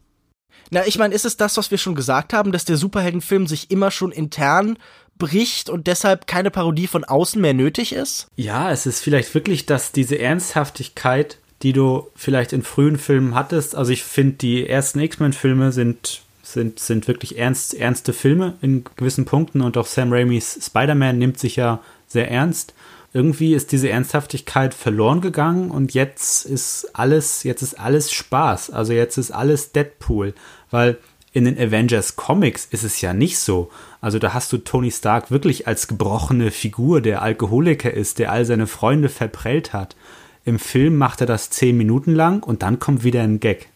[0.70, 3.70] Na, ich meine, ist es das, was wir schon gesagt haben, dass der Superheldenfilm sich
[3.70, 4.78] immer schon intern
[5.22, 8.26] bricht und deshalb keine Parodie von außen mehr nötig ist?
[8.34, 13.76] Ja, es ist vielleicht wirklich, dass diese Ernsthaftigkeit, die du vielleicht in frühen Filmen hattest,
[13.76, 19.24] also ich finde, die ersten X-Men-Filme sind, sind, sind wirklich ernst, ernste Filme in gewissen
[19.24, 22.74] Punkten und auch Sam Raimis Spider-Man nimmt sich ja sehr ernst.
[23.12, 28.70] Irgendwie ist diese Ernsthaftigkeit verloren gegangen und jetzt ist alles, jetzt ist alles Spaß.
[28.70, 30.34] Also jetzt ist alles Deadpool,
[30.72, 30.98] weil
[31.32, 33.70] in den Avengers Comics ist es ja nicht so.
[34.00, 38.44] Also da hast du Tony Stark wirklich als gebrochene Figur, der Alkoholiker ist, der all
[38.44, 39.96] seine Freunde verprellt hat.
[40.44, 43.68] Im Film macht er das zehn Minuten lang und dann kommt wieder ein Gag,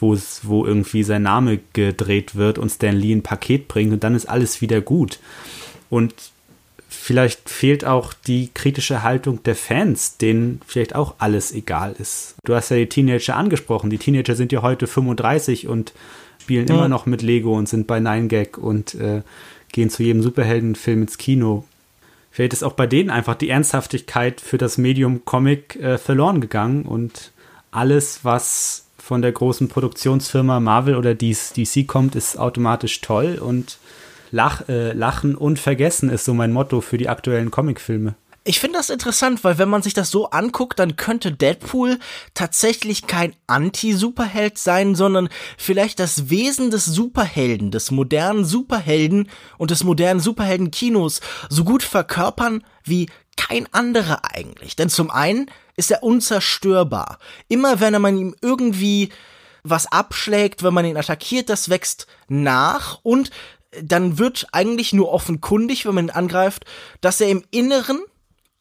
[0.00, 4.28] wo irgendwie sein Name gedreht wird und Stan Lee ein Paket bringt und dann ist
[4.28, 5.18] alles wieder gut.
[5.88, 6.14] Und
[6.88, 12.34] vielleicht fehlt auch die kritische Haltung der Fans, denen vielleicht auch alles egal ist.
[12.44, 13.88] Du hast ja die Teenager angesprochen.
[13.88, 15.92] Die Teenager sind ja heute 35 und
[16.48, 16.76] spielen ja.
[16.76, 19.20] immer noch mit Lego und sind bei Nine Gag und äh,
[19.70, 21.64] gehen zu jedem Superheldenfilm ins Kino.
[22.30, 26.86] Vielleicht ist auch bei denen einfach die Ernsthaftigkeit für das Medium Comic äh, verloren gegangen
[26.86, 27.32] und
[27.70, 33.76] alles, was von der großen Produktionsfirma Marvel oder DC kommt, ist automatisch toll und
[34.30, 38.14] Lach, äh, Lachen und Vergessen ist so mein Motto für die aktuellen Comicfilme.
[38.48, 41.98] Ich finde das interessant, weil wenn man sich das so anguckt, dann könnte Deadpool
[42.32, 49.84] tatsächlich kein Anti-Superheld sein, sondern vielleicht das Wesen des Superhelden, des modernen Superhelden und des
[49.84, 54.76] modernen Superheldenkinos so gut verkörpern wie kein anderer eigentlich.
[54.76, 57.18] Denn zum einen ist er unzerstörbar.
[57.48, 59.10] Immer wenn man ihm irgendwie
[59.62, 63.30] was abschlägt, wenn man ihn attackiert, das wächst nach und
[63.82, 66.64] dann wird eigentlich nur offenkundig, wenn man ihn angreift,
[67.02, 68.00] dass er im Inneren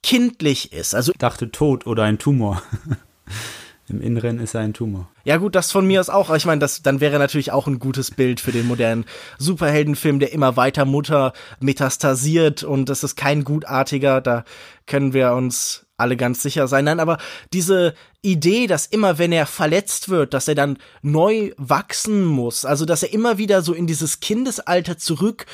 [0.08, 0.96] kindlich ist.
[0.96, 2.64] Also ich dachte tot oder ein Tumor.
[3.90, 5.10] Im Inneren ist er ein Tumor.
[5.26, 6.34] Ja gut, das von mir aus auch.
[6.34, 9.04] Ich meine, das dann wäre natürlich auch ein gutes Bild für den modernen
[9.38, 14.22] Superheldenfilm, der immer weiter Mutter metastasiert und das ist kein gutartiger.
[14.22, 14.46] Da
[14.86, 16.86] können wir uns alle ganz sicher sein.
[16.86, 17.18] Nein, aber
[17.52, 22.86] diese Idee, dass immer, wenn er verletzt wird, dass er dann neu wachsen muss, also
[22.86, 25.46] dass er immer wieder so in dieses Kindesalter zurück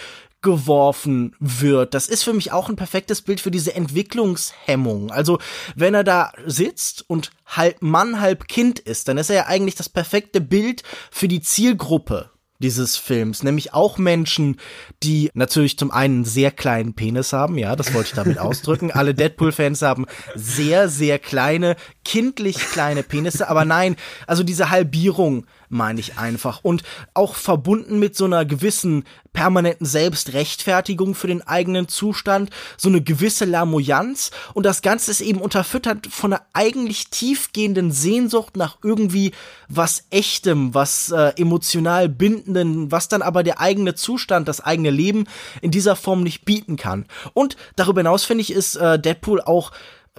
[0.43, 1.93] geworfen wird.
[1.95, 5.11] Das ist für mich auch ein perfektes Bild für diese Entwicklungshemmung.
[5.11, 5.39] Also,
[5.75, 9.75] wenn er da sitzt und halb Mann, halb Kind ist, dann ist er ja eigentlich
[9.75, 12.29] das perfekte Bild für die Zielgruppe
[12.63, 14.57] dieses Films, nämlich auch Menschen,
[15.03, 18.91] die natürlich zum einen einen sehr kleinen Penis haben, ja, das wollte ich damit ausdrücken.
[18.91, 21.75] Alle Deadpool-Fans haben sehr, sehr kleine,
[22.05, 23.95] kindlich kleine Penisse, aber nein,
[24.27, 26.63] also diese Halbierung meine ich einfach.
[26.63, 33.01] Und auch verbunden mit so einer gewissen permanenten Selbstrechtfertigung für den eigenen Zustand, so eine
[33.01, 34.31] gewisse Lamoyanz.
[34.53, 39.31] Und das Ganze ist eben unterfüttert von einer eigentlich tiefgehenden Sehnsucht nach irgendwie
[39.67, 45.25] was Echtem, was äh, emotional bindenden, was dann aber der eigene Zustand, das eigene Leben
[45.61, 47.05] in dieser Form nicht bieten kann.
[47.33, 49.71] Und darüber hinaus finde ich, ist äh, Deadpool auch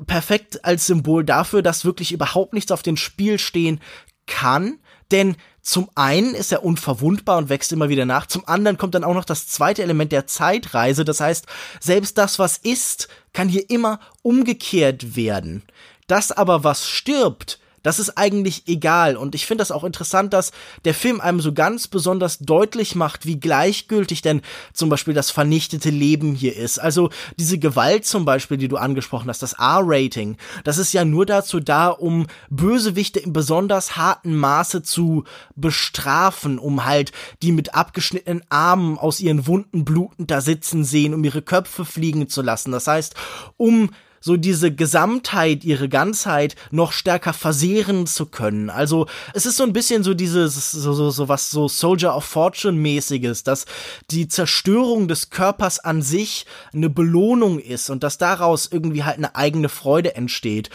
[0.06, 3.80] perfekt als Symbol dafür, dass wirklich überhaupt nichts auf dem Spiel stehen
[4.26, 4.78] kann
[5.10, 8.26] denn zum einen ist er unverwundbar und wächst immer wieder nach.
[8.26, 11.06] Zum anderen kommt dann auch noch das zweite Element der Zeitreise.
[11.06, 11.46] Das heißt,
[11.80, 15.62] selbst das, was ist, kann hier immer umgekehrt werden.
[16.06, 19.16] Das aber, was stirbt, das ist eigentlich egal.
[19.16, 20.50] Und ich finde das auch interessant, dass
[20.84, 24.40] der Film einem so ganz besonders deutlich macht, wie gleichgültig denn
[24.72, 26.78] zum Beispiel das vernichtete Leben hier ist.
[26.78, 31.26] Also diese Gewalt zum Beispiel, die du angesprochen hast, das R-Rating, das ist ja nur
[31.26, 38.42] dazu da, um Bösewichte in besonders harten Maße zu bestrafen, um halt die mit abgeschnittenen
[38.48, 42.72] Armen aus ihren Wunden blutend da sitzen sehen, um ihre Köpfe fliegen zu lassen.
[42.72, 43.14] Das heißt,
[43.58, 43.90] um
[44.24, 48.70] so diese Gesamtheit, ihre Ganzheit noch stärker versehren zu können.
[48.70, 52.24] Also es ist so ein bisschen so dieses, so, so, so was so Soldier of
[52.24, 53.66] Fortune mäßiges, dass
[54.10, 59.36] die Zerstörung des Körpers an sich eine Belohnung ist und dass daraus irgendwie halt eine
[59.36, 60.70] eigene Freude entsteht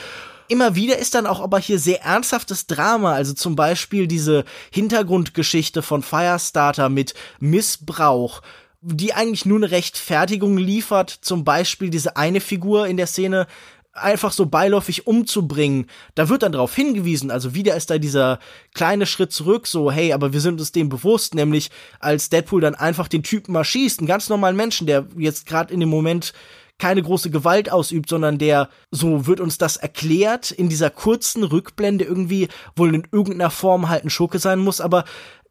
[0.50, 5.84] immer wieder ist dann auch aber hier sehr ernsthaftes Drama, also zum Beispiel diese Hintergrundgeschichte
[5.84, 8.42] von Firestarter mit Missbrauch
[8.82, 13.48] die eigentlich nur eine Rechtfertigung liefert, zum Beispiel diese eine Figur in der Szene
[13.94, 15.88] einfach so beiläufig umzubringen.
[16.16, 18.40] Da wird dann darauf hingewiesen, also wieder ist da dieser
[18.74, 22.76] kleine Schritt zurück, so, hey, aber wir sind uns dem bewusst, nämlich als Deadpool dann
[22.76, 26.34] einfach den Typen mal schießt, einen ganz normalen Menschen, der jetzt gerade in dem Moment
[26.78, 32.06] keine große Gewalt ausübt, sondern der, so wird uns das erklärt, in dieser kurzen Rückblende
[32.06, 35.04] irgendwie wohl in irgendeiner Form halt ein Schurke sein muss, aber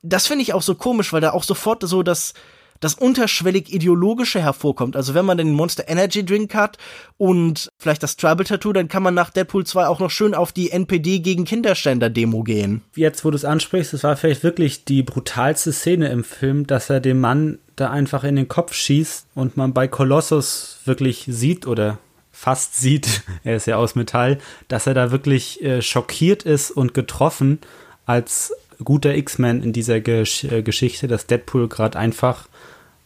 [0.03, 2.33] das finde ich auch so komisch, weil da auch sofort so das,
[2.81, 4.97] das unterschwellig ideologische hervorkommt.
[4.97, 6.79] Also wenn man den Monster Energy Drink hat
[7.17, 10.53] und vielleicht das Tribal Tattoo, dann kann man nach Deadpool 2 auch noch schön auf
[10.53, 12.83] die NPD gegen Kinderständer Demo gehen.
[12.95, 16.91] Jetzt, wo du es ansprichst, es war vielleicht wirklich die brutalste Szene im Film, dass
[16.91, 21.67] er dem Mann da einfach in den Kopf schießt und man bei Colossus wirklich sieht
[21.67, 21.99] oder
[22.33, 24.39] fast sieht, er ist ja aus Metall,
[24.69, 27.59] dass er da wirklich äh, schockiert ist und getroffen
[28.07, 32.48] als guter X-Men in dieser Gesch äh, Geschichte, dass Deadpool gerade einfach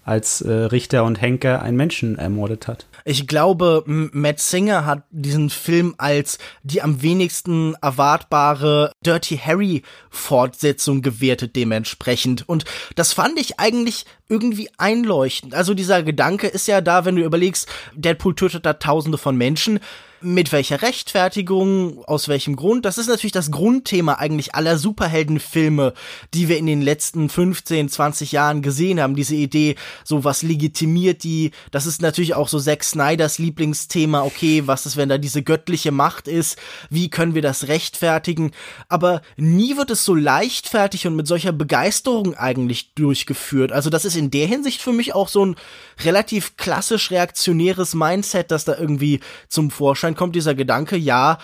[0.04, 2.86] als äh, Richter und Henker einen Menschen ermordet hat.
[3.04, 11.02] Ich glaube, Matt Singer hat diesen Film als die am wenigsten erwartbare Dirty Harry Fortsetzung
[11.02, 12.48] gewertet dementsprechend.
[12.48, 15.54] Und das fand ich eigentlich irgendwie einleuchtend.
[15.54, 19.80] Also dieser Gedanke ist ja da, wenn du überlegst, Deadpool tötet da tausende von Menschen
[20.22, 22.84] mit welcher Rechtfertigung, aus welchem Grund.
[22.84, 25.92] Das ist natürlich das Grundthema eigentlich aller Superheldenfilme,
[26.34, 29.16] die wir in den letzten 15, 20 Jahren gesehen haben.
[29.16, 31.50] Diese Idee, so was legitimiert die.
[31.70, 34.22] Das ist natürlich auch so Zack Snyders Lieblingsthema.
[34.22, 36.58] Okay, was ist, wenn da diese göttliche Macht ist?
[36.90, 38.52] Wie können wir das rechtfertigen?
[38.88, 43.72] Aber nie wird es so leichtfertig und mit solcher Begeisterung eigentlich durchgeführt.
[43.72, 45.56] Also das ist in der Hinsicht für mich auch so ein
[46.04, 51.38] relativ klassisch reaktionäres Mindset, das da irgendwie zum Vorschein dann kommt dieser Gedanke, ja,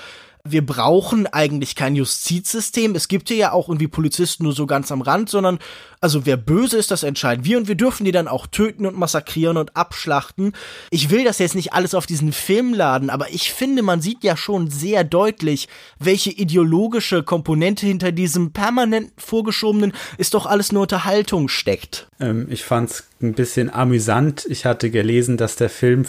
[0.45, 2.95] wir brauchen eigentlich kein Justizsystem.
[2.95, 5.59] Es gibt hier ja auch irgendwie Polizisten nur so ganz am Rand, sondern
[6.01, 8.97] also wer böse ist, das entscheiden wir und wir dürfen die dann auch töten und
[8.97, 10.53] massakrieren und abschlachten.
[10.91, 14.23] Ich will das jetzt nicht alles auf diesen Film laden, aber ich finde, man sieht
[14.23, 20.83] ja schon sehr deutlich, welche ideologische Komponente hinter diesem permanent vorgeschobenen ist doch alles nur
[20.83, 22.07] Unterhaltung steckt.
[22.21, 24.47] Ähm, ich fand's ein bisschen amüsant.
[24.49, 26.07] Ich hatte gelesen, dass der Film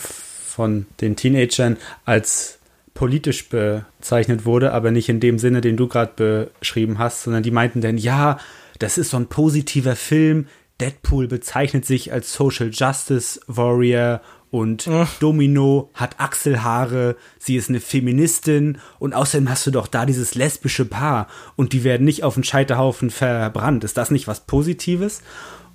[0.60, 2.60] von den Teenagern als
[2.94, 7.52] politisch bezeichnet wurde, aber nicht in dem Sinne, den du gerade beschrieben hast, sondern die
[7.52, 8.40] meinten dann, ja,
[8.78, 10.48] das ist so ein positiver Film.
[10.82, 14.20] Deadpool bezeichnet sich als Social Justice Warrior
[14.52, 15.18] und Ach.
[15.20, 20.84] Domino hat Achselhaare, sie ist eine Feministin und außerdem hast du doch da dieses lesbische
[20.84, 23.86] Paar und die werden nicht auf den Scheiterhaufen verbrannt.
[23.86, 25.22] Ist das nicht was Positives?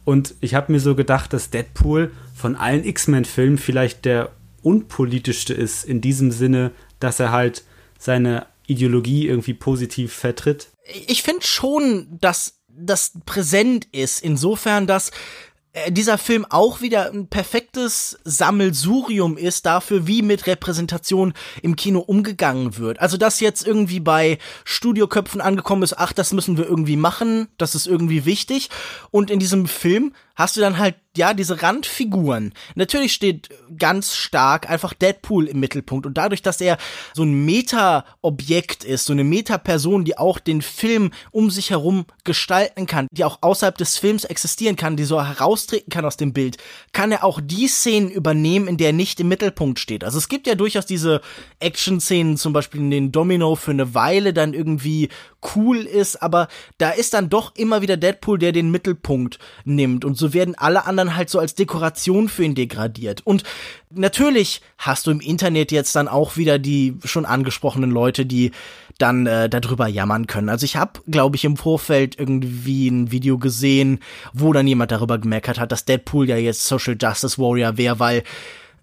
[0.05, 4.29] Und ich habe mir so gedacht, dass Deadpool von allen X-Men-Filmen vielleicht der
[4.65, 7.65] unpolitischste ist, in diesem Sinne, dass er halt
[7.99, 10.69] seine Ideologie irgendwie positiv vertritt?
[11.07, 15.11] Ich finde schon, dass das präsent ist, insofern, dass
[15.75, 22.01] äh, dieser Film auch wieder ein perfektes Sammelsurium ist dafür, wie mit Repräsentation im Kino
[22.01, 23.01] umgegangen wird.
[23.01, 27.75] Also, dass jetzt irgendwie bei Studioköpfen angekommen ist, ach, das müssen wir irgendwie machen, das
[27.75, 28.71] ist irgendwie wichtig.
[29.11, 32.53] Und in diesem Film hast du dann halt, ja, diese Randfiguren.
[32.75, 36.77] Natürlich steht ganz stark einfach Deadpool im Mittelpunkt und dadurch, dass er
[37.13, 42.87] so ein Meta-Objekt ist, so eine Meta-Person, die auch den Film um sich herum gestalten
[42.87, 46.57] kann, die auch außerhalb des Films existieren kann, die so heraustreten kann aus dem Bild,
[46.93, 50.03] kann er auch die Szenen übernehmen, in der er nicht im Mittelpunkt steht.
[50.03, 51.21] Also es gibt ja durchaus diese
[51.61, 55.11] Action-Szenen, zum Beispiel in den Domino für eine Weile dann irgendwie
[55.55, 60.17] cool ist, aber da ist dann doch immer wieder Deadpool, der den Mittelpunkt nimmt und
[60.17, 63.23] so werden alle anderen halt so als Dekoration für ihn degradiert.
[63.25, 63.45] Und
[63.91, 68.53] natürlich hast du im Internet jetzt dann auch wieder die schon angesprochenen Leute, die
[68.99, 70.49] dann äh, darüber jammern können.
[70.49, 73.99] Also ich habe, glaube ich, im Vorfeld irgendwie ein Video gesehen,
[74.33, 78.23] wo dann jemand darüber gemeckert hat, dass Deadpool ja jetzt Social Justice Warrior wäre, weil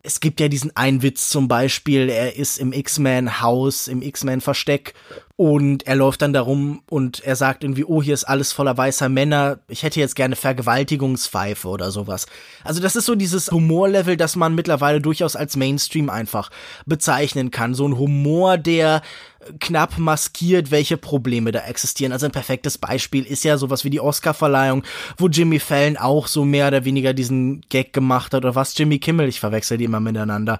[0.04, 4.94] es gibt ja diesen einen Witz zum Beispiel, er ist im X-Men-Haus, im X-Men-Versteck
[5.36, 9.10] und er läuft dann darum und er sagt irgendwie, oh, hier ist alles voller weißer
[9.10, 9.60] Männer.
[9.68, 12.28] Ich hätte jetzt gerne Vergewaltigungspfeife oder sowas.
[12.64, 16.52] Also das ist so dieses Humorlevel, das man mittlerweile durchaus als Mainstream einfach
[16.86, 17.74] bezeichnen kann.
[17.74, 19.02] So ein Humor, der
[19.60, 22.12] knapp maskiert, welche Probleme da existieren.
[22.12, 24.84] Also ein perfektes Beispiel ist ja sowas wie die Oscar-Verleihung,
[25.18, 28.44] wo Jimmy Fallon auch so mehr oder weniger diesen Gag gemacht hat.
[28.44, 30.60] Oder was Jimmy Kimmel, ich verwechsel die immer miteinander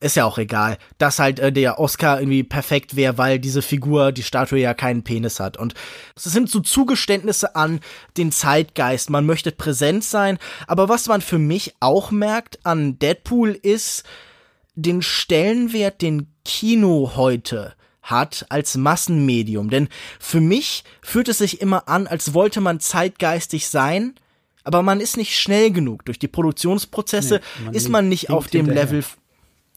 [0.00, 4.12] ist ja auch egal, dass halt äh, der Oscar irgendwie perfekt wäre, weil diese Figur,
[4.12, 5.56] die Statue ja keinen Penis hat.
[5.56, 5.72] Und
[6.14, 7.80] es sind so Zugeständnisse an
[8.18, 9.08] den Zeitgeist.
[9.08, 10.38] Man möchte präsent sein.
[10.66, 14.04] Aber was man für mich auch merkt an Deadpool ist
[14.74, 17.74] den Stellenwert, den Kino heute
[18.04, 19.70] hat als Massenmedium.
[19.70, 19.88] Denn
[20.20, 24.14] für mich fühlt es sich immer an, als wollte man zeitgeistig sein,
[24.62, 26.04] aber man ist nicht schnell genug.
[26.04, 28.84] Durch die Produktionsprozesse nee, man ist man nicht auf dem hinterher.
[28.84, 29.04] Level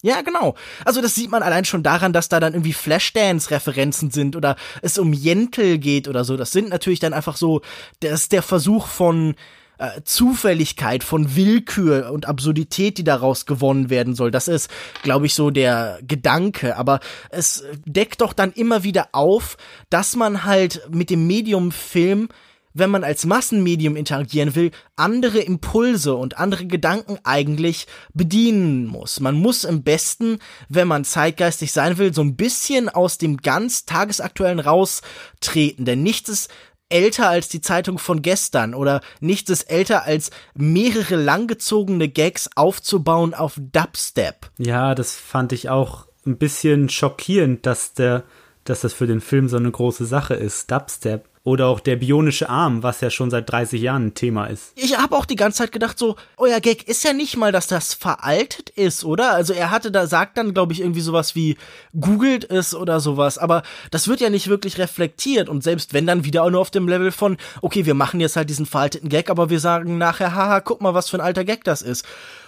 [0.04, 0.56] ja, genau.
[0.86, 5.00] Also das sieht man allein schon daran, dass da dann irgendwie Flashdance-Referenzen sind oder es
[5.00, 6.38] um Jentel geht oder so.
[6.38, 7.62] Das sind natürlich dann einfach so,
[8.02, 9.36] das ist der Versuch von
[9.78, 14.32] äh, Zufälligkeit, von Willkür und Absurdität, die daraus gewonnen werden soll.
[14.32, 14.70] Das ist,
[15.04, 16.78] glaube ich, so der Gedanke.
[16.78, 19.58] Aber es deckt doch dann immer wieder auf,
[19.90, 22.30] dass man halt mit dem Medium Film
[22.78, 29.20] wenn man als Massenmedium interagieren will, andere Impulse und andere Gedanken eigentlich bedienen muss.
[29.20, 33.86] Man muss im besten, wenn man zeitgeistig sein will, so ein bisschen aus dem ganz
[33.86, 36.52] tagesaktuellen raustreten, denn nichts ist
[36.89, 43.34] älter als die Zeitung von gestern oder nichts ist älter als mehrere langgezogene Gags aufzubauen
[43.34, 44.50] auf Dubstep.
[44.58, 48.23] Ja, das fand ich auch ein bisschen schockierend, dass der
[48.63, 51.30] dass das für den Film so eine große Sache ist, Dubstep.
[51.48, 54.74] Oder auch der bionische Arm, was ja schon seit 30 Jahren ein Thema ist.
[54.76, 57.68] Ich habe auch die ganze Zeit gedacht, so, euer Gag ist ja nicht mal, dass
[57.68, 59.32] das veraltet ist, oder?
[59.32, 61.56] Also er hatte da, sagt dann, glaube ich, irgendwie sowas wie,
[61.98, 66.26] googelt es oder sowas, aber das wird ja nicht wirklich reflektiert und selbst wenn dann
[66.26, 69.30] wieder auch nur auf dem Level von, okay, wir machen jetzt halt diesen veralteten Gag,
[69.30, 72.06] aber wir sagen nachher, haha, guck mal, was für ein alter Gag das ist.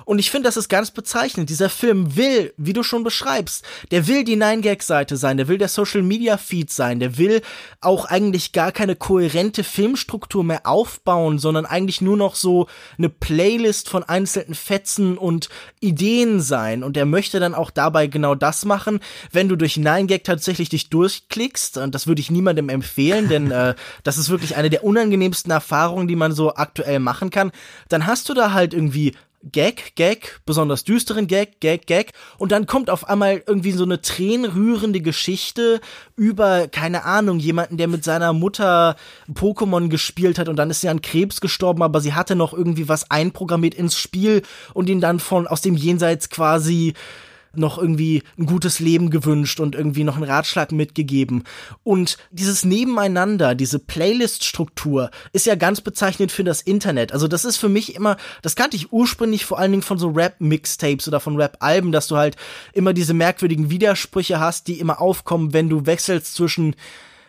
[0.09, 1.51] Und ich finde, das ist ganz bezeichnend.
[1.51, 5.67] Dieser Film will, wie du schon beschreibst, der will die Nine-Gag-Seite sein, der will der
[5.67, 7.43] Social-Media-Feed sein, der will
[7.79, 12.65] auch eigentlich gar keine kohärente Filmstruktur mehr aufbauen, sondern eigentlich nur noch so
[12.97, 16.83] eine Playlist von einzelnen Fetzen und Ideen sein.
[16.83, 20.89] Und er möchte dann auch dabei genau das machen, wenn du durch Nine-Gag tatsächlich dich
[20.89, 21.77] durchklickst.
[21.77, 26.07] Und das würde ich niemandem empfehlen, denn äh, das ist wirklich eine der unangenehmsten Erfahrungen,
[26.07, 27.51] die man so aktuell machen kann.
[27.89, 32.11] Dann hast du da halt irgendwie Gag, Gag, besonders düsteren Gag, Gag, Gag.
[32.37, 35.79] Und dann kommt auf einmal irgendwie so eine tränenrührende Geschichte
[36.15, 38.97] über, keine Ahnung, jemanden, der mit seiner Mutter
[39.33, 42.89] Pokémon gespielt hat und dann ist sie an Krebs gestorben, aber sie hatte noch irgendwie
[42.89, 44.41] was einprogrammiert ins Spiel
[44.73, 46.93] und ihn dann von aus dem Jenseits quasi
[47.53, 51.43] noch irgendwie ein gutes Leben gewünscht und irgendwie noch einen Ratschlag mitgegeben.
[51.83, 57.11] Und dieses Nebeneinander, diese Playlist-Struktur ist ja ganz bezeichnend für das Internet.
[57.11, 60.09] Also das ist für mich immer, das kannte ich ursprünglich vor allen Dingen von so
[60.09, 62.35] Rap-Mixtapes oder von Rap-Alben, dass du halt
[62.73, 66.75] immer diese merkwürdigen Widersprüche hast, die immer aufkommen, wenn du wechselst zwischen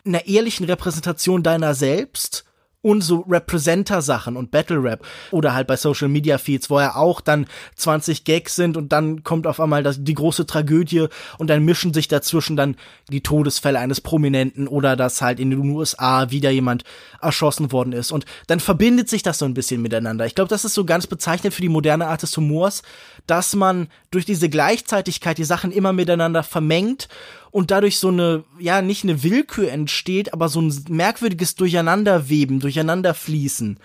[0.04, 2.44] einer ehrlichen Repräsentation deiner selbst
[2.82, 8.56] und so Representer-Sachen und Battle-Rap oder halt bei Social-Media-Feeds, wo ja auch dann 20 Gags
[8.56, 12.56] sind und dann kommt auf einmal das, die große Tragödie und dann mischen sich dazwischen
[12.56, 12.76] dann
[13.10, 16.84] die Todesfälle eines Prominenten oder dass halt in den USA wieder jemand
[17.20, 20.24] erschossen worden ist und dann verbindet sich das so ein bisschen miteinander.
[20.24, 22.82] Ich glaube, das ist so ganz bezeichnend für die moderne Art des Humors,
[23.26, 27.08] dass man durch diese Gleichzeitigkeit die Sachen immer miteinander vermengt
[27.50, 33.78] und dadurch so eine, ja, nicht eine Willkür entsteht, aber so ein merkwürdiges Durcheinanderweben, Durcheinanderfließen.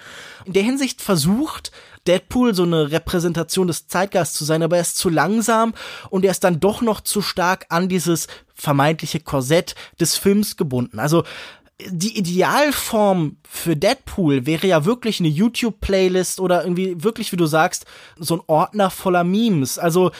[0.45, 1.72] In der Hinsicht versucht
[2.07, 5.74] Deadpool so eine Repräsentation des Zeitgeists zu sein, aber er ist zu langsam
[6.09, 10.99] und er ist dann doch noch zu stark an dieses vermeintliche Korsett des Films gebunden.
[10.99, 11.24] Also
[11.89, 17.86] die Idealform für Deadpool wäre ja wirklich eine YouTube-Playlist oder irgendwie wirklich, wie du sagst,
[18.18, 19.78] so ein Ordner voller Memes.
[19.78, 20.11] Also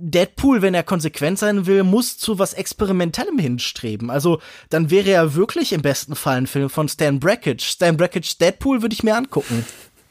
[0.00, 4.10] Deadpool, wenn er konsequent sein will, muss zu was Experimentellem hinstreben.
[4.10, 4.40] Also
[4.70, 7.62] dann wäre er wirklich im besten Fall ein Film von Stan Brakhage.
[7.62, 9.64] Stan Brakhage Deadpool würde ich mir angucken.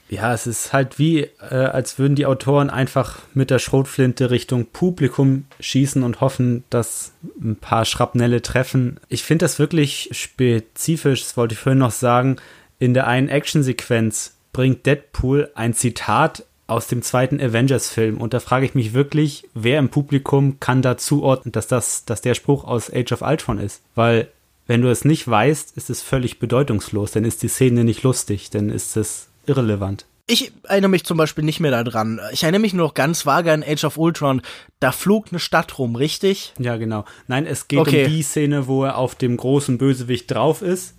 [0.10, 4.66] Ja, es ist halt wie, äh, als würden die Autoren einfach mit der Schrotflinte Richtung
[4.66, 9.00] Publikum schießen und hoffen, dass ein paar Schrapnelle treffen.
[9.08, 12.38] Ich finde das wirklich spezifisch, das wollte ich vorhin noch sagen.
[12.80, 18.18] In der einen Actionsequenz bringt Deadpool ein Zitat aus dem zweiten Avengers-Film.
[18.18, 22.22] Und da frage ich mich wirklich, wer im Publikum kann da zuordnen, dass das, dass
[22.22, 23.82] der Spruch aus Age of Ultron ist.
[23.96, 24.28] Weil,
[24.68, 27.12] wenn du es nicht weißt, ist es völlig bedeutungslos.
[27.12, 30.06] Dann ist die Szene nicht lustig, dann ist es irrelevant.
[30.28, 32.20] Ich erinnere mich zum Beispiel nicht mehr daran.
[32.32, 34.42] Ich erinnere mich nur noch ganz vage an Age of Ultron.
[34.80, 36.54] Da flog eine Stadt rum, richtig?
[36.60, 37.04] Ja, genau.
[37.28, 38.06] Nein, es geht okay.
[38.06, 40.94] um die Szene, wo er auf dem großen Bösewicht drauf ist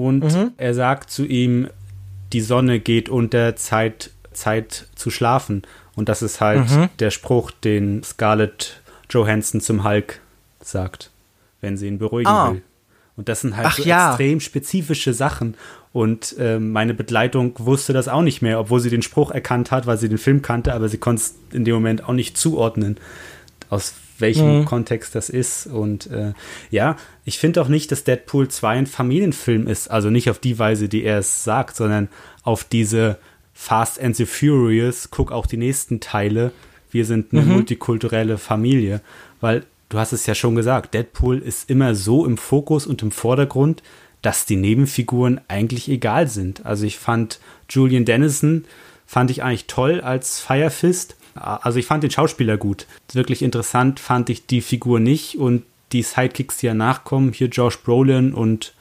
[0.00, 0.52] und mhm.
[0.56, 1.68] er sagt zu ihm,
[2.32, 5.62] die Sonne geht unter, Zeit Zeit zu schlafen.
[5.94, 6.88] Und das ist halt mhm.
[6.98, 8.80] der Spruch, den Scarlett
[9.10, 10.20] Johansson zum Hulk
[10.60, 11.10] sagt,
[11.60, 12.52] wenn sie ihn beruhigen ah.
[12.52, 12.62] will.
[13.16, 14.10] Und das sind halt Ach, so ja.
[14.10, 15.54] extrem spezifische Sachen.
[15.92, 19.86] Und äh, meine Begleitung wusste das auch nicht mehr, obwohl sie den Spruch erkannt hat,
[19.86, 22.96] weil sie den Film kannte, aber sie konnte es in dem Moment auch nicht zuordnen,
[23.68, 24.64] aus welchem mhm.
[24.64, 25.66] Kontext das ist.
[25.66, 26.32] Und äh,
[26.70, 29.90] ja, ich finde auch nicht, dass Deadpool 2 ein Familienfilm ist.
[29.90, 32.08] Also nicht auf die Weise, die er es sagt, sondern
[32.42, 33.18] auf diese
[33.52, 36.52] Fast and the Furious, guck auch die nächsten Teile.
[36.90, 37.52] Wir sind eine mhm.
[37.52, 39.00] multikulturelle Familie,
[39.40, 43.10] weil du hast es ja schon gesagt, Deadpool ist immer so im Fokus und im
[43.10, 43.82] Vordergrund,
[44.22, 46.66] dass die Nebenfiguren eigentlich egal sind.
[46.66, 48.64] Also ich fand Julian Dennison
[49.06, 51.16] fand ich eigentlich toll als Firefist.
[51.34, 52.86] Also ich fand den Schauspieler gut.
[53.12, 57.78] Wirklich interessant fand ich die Figur nicht und die Sidekicks, die ja nachkommen, hier Josh
[57.78, 58.72] Brolin und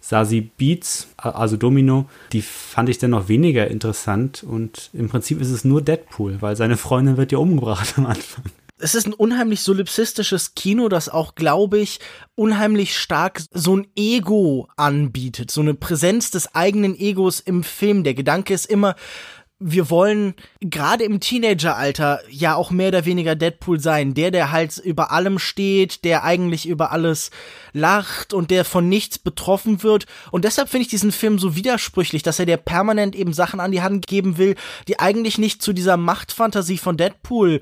[0.00, 5.50] Sasi Beats, also Domino, die fand ich dann noch weniger interessant und im Prinzip ist
[5.50, 8.44] es nur Deadpool, weil seine Freundin wird ja umgebracht am Anfang.
[8.82, 12.00] Es ist ein unheimlich solipsistisches Kino, das auch, glaube ich,
[12.34, 18.04] unheimlich stark so ein Ego anbietet, so eine Präsenz des eigenen Egos im Film.
[18.04, 18.96] Der Gedanke ist immer,
[19.62, 24.14] wir wollen gerade im Teenageralter ja auch mehr oder weniger Deadpool sein.
[24.14, 27.30] Der, der halt über allem steht, der eigentlich über alles
[27.74, 30.06] lacht und der von nichts betroffen wird.
[30.30, 33.70] Und deshalb finde ich diesen Film so widersprüchlich, dass er dir permanent eben Sachen an
[33.70, 34.56] die Hand geben will,
[34.88, 37.60] die eigentlich nicht zu dieser Machtfantasie von Deadpool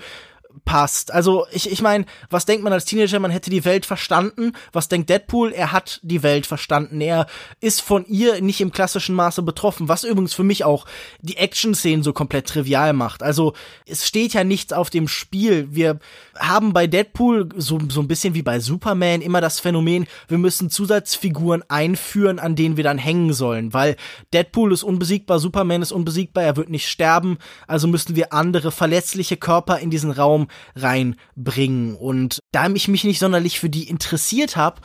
[0.65, 1.13] passt.
[1.13, 4.53] Also ich, ich meine, was denkt man als Teenager, man hätte die Welt verstanden?
[4.73, 5.53] Was denkt Deadpool?
[5.53, 7.01] Er hat die Welt verstanden.
[7.01, 7.27] Er
[7.61, 10.87] ist von ihr nicht im klassischen Maße betroffen, was übrigens für mich auch
[11.21, 13.23] die Action-Szenen so komplett trivial macht.
[13.23, 13.55] Also
[13.87, 15.69] es steht ja nichts auf dem Spiel.
[15.71, 15.99] Wir
[16.39, 20.71] haben bei Deadpool so, so ein bisschen wie bei Superman immer das Phänomen, wir müssen
[20.71, 23.97] Zusatzfiguren einführen, an denen wir dann hängen sollen, weil
[24.33, 29.37] Deadpool ist unbesiegbar, Superman ist unbesiegbar, er wird nicht sterben, also müssen wir andere verletzliche
[29.37, 31.95] Körper in diesen Raum reinbringen.
[31.95, 34.81] Und da ich mich nicht sonderlich für die interessiert habe,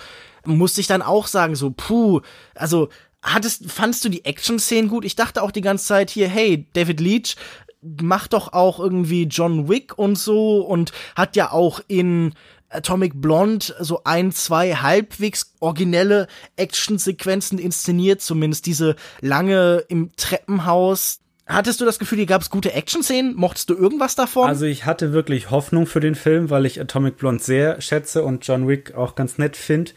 [0.45, 2.21] musste ich dann auch sagen, so, puh,
[2.55, 2.89] also
[3.21, 5.05] hattest, fandst du die Action-Szenen gut?
[5.05, 7.35] Ich dachte auch die ganze Zeit hier, hey, David Leach
[7.81, 12.33] macht doch auch irgendwie John Wick und so und hat ja auch in
[12.69, 21.81] Atomic Blonde so ein, zwei halbwegs originelle Actionsequenzen inszeniert, zumindest diese lange im Treppenhaus, Hattest
[21.81, 23.35] du das Gefühl, hier gab es gute Action-Szenen?
[23.35, 24.47] Mochtest du irgendwas davon?
[24.47, 28.47] Also ich hatte wirklich Hoffnung für den Film, weil ich Atomic Blonde sehr schätze und
[28.47, 29.91] John Wick auch ganz nett finde.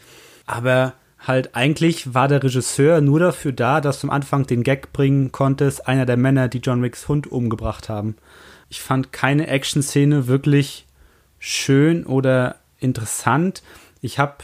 [0.45, 4.91] Aber halt eigentlich war der Regisseur nur dafür da, dass du am Anfang den Gag
[4.91, 8.17] bringen konntest, einer der Männer, die John Wicks Hund umgebracht haben.
[8.69, 10.85] Ich fand keine Action-Szene wirklich
[11.39, 13.63] schön oder interessant.
[14.01, 14.35] Ich habe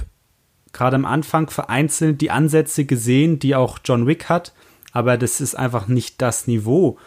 [0.72, 4.54] gerade am Anfang vereinzelt die Ansätze gesehen, die auch John Wick hat
[4.94, 6.98] aber das ist einfach nicht das Niveau.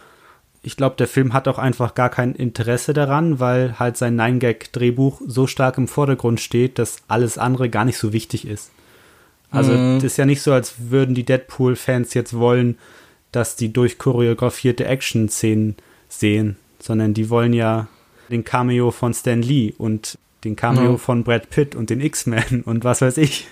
[0.63, 5.23] Ich glaube, der Film hat auch einfach gar kein Interesse daran, weil halt sein Nine-Gag-Drehbuch
[5.25, 8.73] so stark im Vordergrund steht, dass alles andere gar nicht so wichtig ist.
[9.51, 9.97] Also, mhm.
[9.97, 12.77] das ist ja nicht so, als würden die Deadpool-Fans jetzt wollen,
[13.31, 15.77] dass die durchchoreografierte Action-Szenen
[16.09, 17.87] sehen, sondern die wollen ja
[18.29, 20.99] den Cameo von Stan Lee und den Cameo mhm.
[20.99, 23.47] von Brad Pitt und den X-Men und was weiß ich.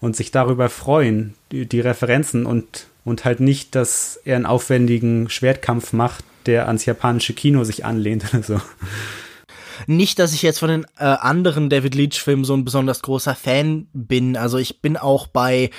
[0.00, 5.28] Und sich darüber freuen, die, die Referenzen und und halt nicht, dass er einen aufwendigen
[5.28, 8.60] Schwertkampf macht, der ans japanische Kino sich anlehnt oder so.
[9.86, 13.86] nicht, dass ich jetzt von den äh, anderen David Leach-Filmen so ein besonders großer Fan
[13.92, 14.36] bin.
[14.36, 15.70] Also ich bin auch bei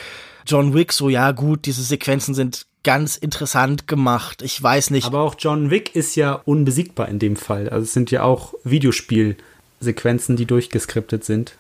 [0.46, 4.42] John Wick so, ja gut, diese Sequenzen sind ganz interessant gemacht.
[4.42, 5.08] Ich weiß nicht.
[5.08, 7.70] Aber auch John Wick ist ja unbesiegbar in dem Fall.
[7.70, 11.56] Also es sind ja auch Videospielsequenzen, die durchgeskriptet sind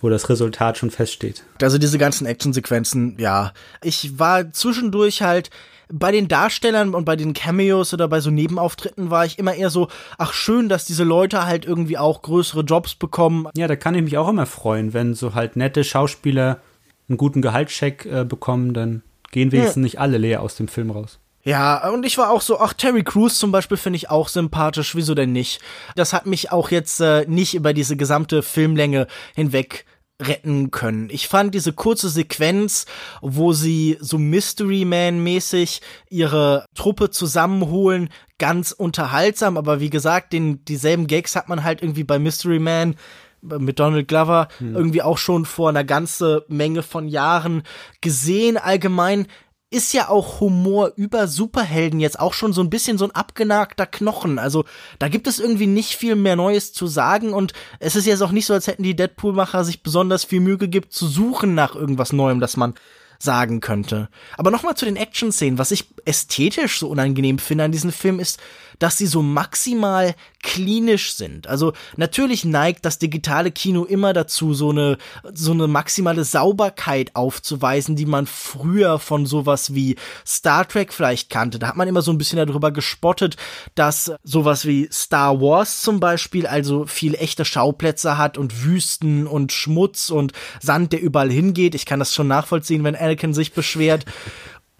[0.00, 1.44] wo das Resultat schon feststeht.
[1.60, 3.52] Also diese ganzen Actionsequenzen, ja.
[3.82, 5.50] Ich war zwischendurch halt
[5.92, 9.70] bei den Darstellern und bei den Cameos oder bei so Nebenauftritten war ich immer eher
[9.70, 9.88] so,
[10.18, 13.46] ach schön, dass diese Leute halt irgendwie auch größere Jobs bekommen.
[13.56, 16.60] Ja, da kann ich mich auch immer freuen, wenn so halt nette Schauspieler
[17.08, 19.82] einen guten Gehaltscheck äh, bekommen, dann gehen wenigstens ja.
[19.82, 21.20] nicht alle leer aus dem Film raus.
[21.46, 24.96] Ja, und ich war auch so, ach, Terry Crews zum Beispiel finde ich auch sympathisch,
[24.96, 25.60] wieso denn nicht?
[25.94, 29.86] Das hat mich auch jetzt äh, nicht über diese gesamte Filmlänge hinweg
[30.20, 31.08] retten können.
[31.08, 32.86] Ich fand diese kurze Sequenz,
[33.20, 40.64] wo sie so Mystery Man mäßig ihre Truppe zusammenholen, ganz unterhaltsam, aber wie gesagt, den
[40.64, 42.96] dieselben Gags hat man halt irgendwie bei Mystery Man
[43.42, 44.74] mit Donald Glover hm.
[44.74, 47.62] irgendwie auch schon vor einer ganze Menge von Jahren
[48.00, 48.56] gesehen.
[48.56, 49.28] Allgemein
[49.70, 53.86] ist ja auch Humor über Superhelden jetzt auch schon so ein bisschen so ein abgenagter
[53.86, 54.38] Knochen.
[54.38, 54.64] Also
[54.98, 58.30] da gibt es irgendwie nicht viel mehr Neues zu sagen und es ist jetzt auch
[58.30, 62.12] nicht so, als hätten die Deadpool-Macher sich besonders viel Mühe gegeben zu suchen nach irgendwas
[62.12, 62.74] Neuem, das man
[63.18, 64.08] sagen könnte.
[64.36, 65.58] Aber nochmal zu den Action-Szenen.
[65.58, 68.38] Was ich ästhetisch so unangenehm finde an diesem Film ist,
[68.78, 71.48] dass sie so maximal klinisch sind.
[71.48, 74.96] Also natürlich neigt das digitale Kino immer dazu, so eine,
[75.32, 81.58] so eine maximale Sauberkeit aufzuweisen, die man früher von sowas wie Star Trek vielleicht kannte.
[81.58, 83.36] Da hat man immer so ein bisschen darüber gespottet,
[83.74, 89.52] dass sowas wie Star Wars zum Beispiel also viel echte Schauplätze hat und Wüsten und
[89.52, 91.74] Schmutz und Sand, der überall hingeht.
[91.74, 94.04] Ich kann das schon nachvollziehen, wenn Anakin sich beschwert.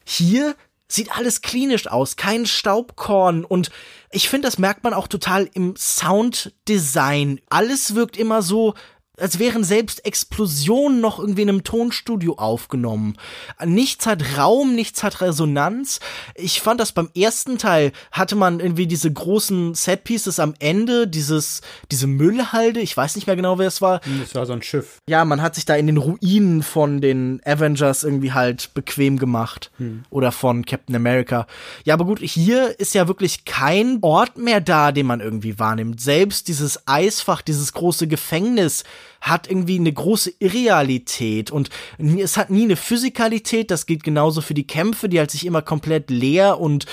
[0.05, 0.55] Hier
[0.89, 3.71] sieht alles klinisch aus, kein Staubkorn und
[4.11, 7.41] ich finde, das merkt man auch total im Sounddesign.
[7.51, 8.75] Alles wirkt immer so
[9.19, 13.17] als wären selbst Explosionen noch irgendwie in einem Tonstudio aufgenommen.
[13.65, 16.01] Nichts hat Raum, nichts hat Resonanz.
[16.35, 21.63] Ich fand das beim ersten Teil hatte man irgendwie diese großen Setpieces am Ende, dieses,
[21.91, 24.01] diese Müllhalde, ich weiß nicht mehr genau, wer es war.
[24.21, 24.99] Das war so ein Schiff.
[25.09, 29.71] Ja, man hat sich da in den Ruinen von den Avengers irgendwie halt bequem gemacht.
[29.79, 30.05] Hm.
[30.11, 31.47] Oder von Captain America.
[31.85, 36.01] Ja, aber gut, hier ist ja wirklich kein Ort mehr da, den man irgendwie wahrnimmt.
[36.01, 38.85] Selbst dieses Eisfach, dieses große Gefängnis,
[39.21, 44.55] hat irgendwie eine große Irrealität und es hat nie eine Physikalität, das gilt genauso für
[44.55, 46.87] die Kämpfe, die halt sich immer komplett leer und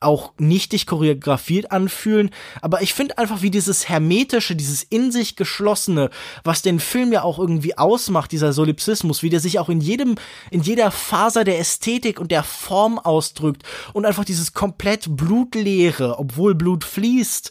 [0.00, 2.30] auch nichtig choreografiert anfühlen,
[2.62, 6.10] aber ich finde einfach wie dieses hermetische, dieses in sich geschlossene,
[6.44, 10.14] was den Film ja auch irgendwie ausmacht, dieser Solipsismus, wie der sich auch in jedem
[10.50, 16.54] in jeder Faser der Ästhetik und der Form ausdrückt und einfach dieses komplett blutleere, obwohl
[16.54, 17.50] Blut fließt,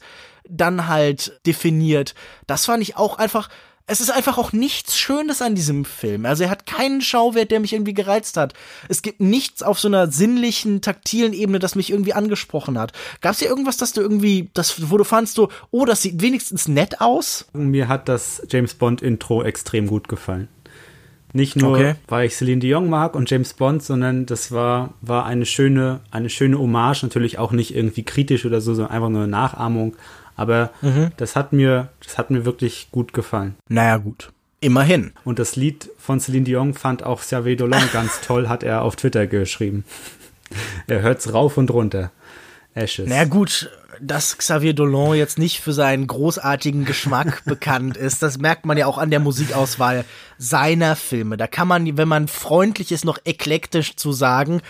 [0.50, 2.16] dann halt definiert.
[2.46, 3.50] Das fand ich auch einfach
[3.90, 6.26] es ist einfach auch nichts Schönes an diesem Film.
[6.26, 8.54] Also er hat keinen Schauwert, der mich irgendwie gereizt hat.
[8.90, 12.92] Es gibt nichts auf so einer sinnlichen, taktilen Ebene, das mich irgendwie angesprochen hat.
[13.22, 16.22] Gab es hier irgendwas, das du irgendwie, das, wo du fandst so, oh, das sieht
[16.22, 17.48] wenigstens nett aus?
[17.54, 20.50] Mir hat das James Bond Intro extrem gut gefallen.
[21.32, 21.96] Nicht nur, okay.
[22.08, 26.30] weil ich Celine Dion mag und James Bond, sondern das war, war eine schöne, eine
[26.30, 29.96] schöne Hommage, natürlich auch nicht irgendwie kritisch oder so, sondern einfach nur eine Nachahmung
[30.38, 31.12] aber mhm.
[31.18, 33.56] das hat mir, das hat mir wirklich gut gefallen.
[33.68, 34.32] Naja, gut.
[34.60, 35.12] Immerhin.
[35.24, 38.96] Und das Lied von Celine Dion fand auch Xavier Dolan ganz toll, hat er auf
[38.96, 39.84] Twitter geschrieben.
[40.88, 42.12] er hört's rauf und runter.
[42.74, 43.10] Ashes.
[43.10, 48.66] Naja, gut, dass Xavier Dolan jetzt nicht für seinen großartigen Geschmack bekannt ist, das merkt
[48.66, 50.06] man ja auch an der Musikauswahl
[50.38, 51.38] seiner Filme.
[51.38, 54.62] Da kann man, wenn man freundlich ist, noch eklektisch zu sagen.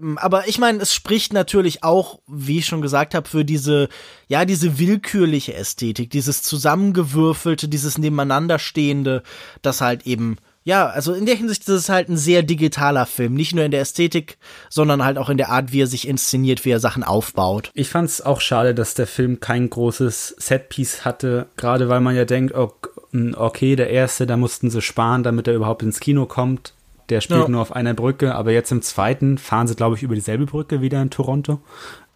[0.00, 3.88] Ähm, aber ich meine, es spricht natürlich auch, wie ich schon gesagt habe, für diese,
[4.28, 9.22] ja, diese willkürliche Ästhetik, dieses zusammengewürfelte, dieses nebeneinanderstehende,
[9.62, 13.34] das halt eben ja, also in der Hinsicht ist es halt ein sehr digitaler Film.
[13.34, 14.36] Nicht nur in der Ästhetik,
[14.68, 17.70] sondern halt auch in der Art, wie er sich inszeniert, wie er Sachen aufbaut.
[17.72, 22.16] Ich fand es auch schade, dass der Film kein großes Setpiece hatte, gerade weil man
[22.16, 26.74] ja denkt, okay, der erste, da mussten sie sparen, damit er überhaupt ins Kino kommt.
[27.08, 27.48] Der spielt ja.
[27.48, 30.80] nur auf einer Brücke, aber jetzt im zweiten fahren sie, glaube ich, über dieselbe Brücke
[30.80, 31.60] wieder in Toronto.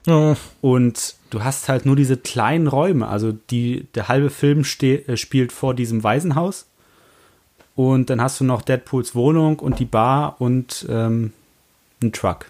[0.06, 0.36] Ja.
[0.60, 3.06] Und du hast halt nur diese kleinen Räume.
[3.06, 6.66] Also die, der halbe Film äh, spielt vor diesem Waisenhaus.
[7.76, 11.32] Und dann hast du noch Deadpools Wohnung und die Bar und ähm,
[12.02, 12.46] einen Truck.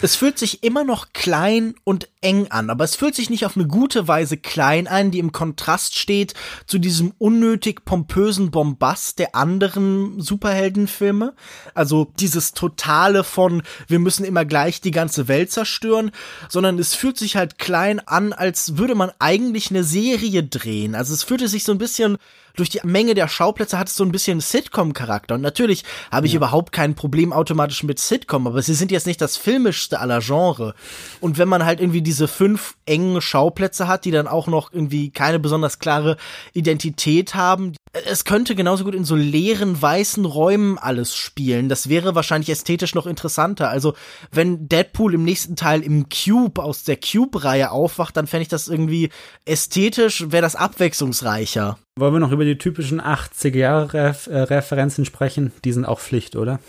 [0.00, 3.56] Es fühlt sich immer noch klein und eng an, aber es fühlt sich nicht auf
[3.56, 6.34] eine gute Weise klein an, die im Kontrast steht
[6.66, 11.34] zu diesem unnötig pompösen Bombast der anderen Superheldenfilme.
[11.74, 16.10] Also dieses totale von wir müssen immer gleich die ganze Welt zerstören,
[16.48, 20.94] sondern es fühlt sich halt klein an, als würde man eigentlich eine Serie drehen.
[20.94, 22.18] Also es fühlte sich so ein bisschen
[22.58, 25.36] durch die Menge der Schauplätze hat es so ein bisschen Sitcom-Charakter.
[25.36, 26.38] Und natürlich habe ich ja.
[26.38, 30.74] überhaupt kein Problem automatisch mit Sitcom, aber sie sind jetzt nicht das filmischste aller Genre.
[31.20, 35.10] Und wenn man halt irgendwie diese fünf engen Schauplätze hat, die dann auch noch irgendwie
[35.10, 36.16] keine besonders klare
[36.52, 41.68] Identität haben, es könnte genauso gut in so leeren weißen Räumen alles spielen.
[41.68, 43.70] Das wäre wahrscheinlich ästhetisch noch interessanter.
[43.70, 43.94] Also,
[44.30, 48.68] wenn Deadpool im nächsten Teil im Cube aus der Cube-Reihe aufwacht, dann fände ich das
[48.68, 49.10] irgendwie
[49.44, 51.78] ästhetisch, wäre das abwechslungsreicher.
[51.98, 55.52] Wollen wir noch über die typischen 80er-Jahre-Referenzen sprechen?
[55.64, 56.60] Die sind auch Pflicht, oder?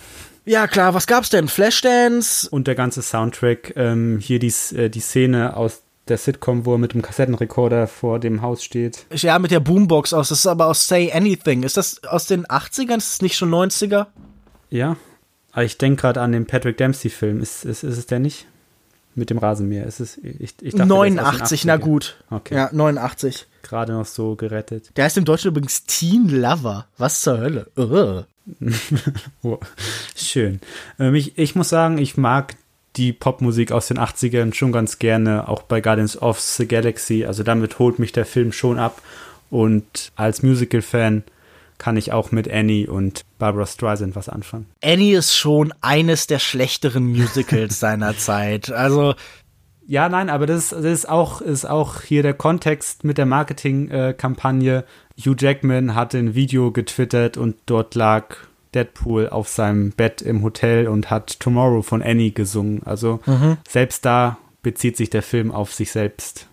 [0.46, 1.48] Ja, klar, was gab's denn?
[1.48, 2.50] Flashdance?
[2.50, 6.78] Und der ganze Soundtrack, ähm, hier die, äh, die Szene aus der Sitcom, wo er
[6.78, 9.06] mit dem Kassettenrekorder vor dem Haus steht.
[9.12, 10.30] Ja, mit der Boombox aus.
[10.30, 11.64] Das ist aber aus Say Anything.
[11.64, 12.98] Ist das aus den 80ern?
[12.98, 14.08] Ist das nicht schon 90er?
[14.70, 14.98] Ja.
[15.52, 17.42] Aber ich denke gerade an den Patrick Dempsey-Film.
[17.42, 18.48] Ist, ist, ist es der nicht?
[19.16, 19.86] Mit dem Rasenmäher.
[19.86, 22.18] Ist es, ich, ich dachte, 89, na gut.
[22.30, 22.56] Okay.
[22.56, 24.92] Ja, 89 gerade noch so gerettet.
[24.96, 26.88] Der heißt im Deutschen übrigens Teen Lover.
[26.98, 27.68] Was zur Hölle?
[27.76, 28.24] Oh,
[30.16, 30.60] schön.
[31.00, 32.56] Ähm, ich, ich muss sagen, ich mag
[32.96, 37.26] die Popmusik aus den 80ern schon ganz gerne, auch bei Guardians of the Galaxy.
[37.26, 39.02] Also damit holt mich der Film schon ab.
[39.50, 41.24] Und als Musical-Fan
[41.78, 44.68] kann ich auch mit Annie und Barbara Streisand was anfangen.
[44.84, 48.72] Annie ist schon eines der schlechteren Musicals seiner Zeit.
[48.72, 49.16] Also
[49.88, 54.86] ja, nein, aber das, das, ist, auch, ist auch hier der Kontext mit der Marketingkampagne.
[55.18, 58.36] Äh, Hugh Jackman hat ein Video getwittert und dort lag
[58.74, 62.82] Deadpool auf seinem Bett im Hotel und hat Tomorrow von Annie gesungen.
[62.86, 63.58] Also mhm.
[63.68, 66.48] selbst da bezieht sich der Film auf sich selbst.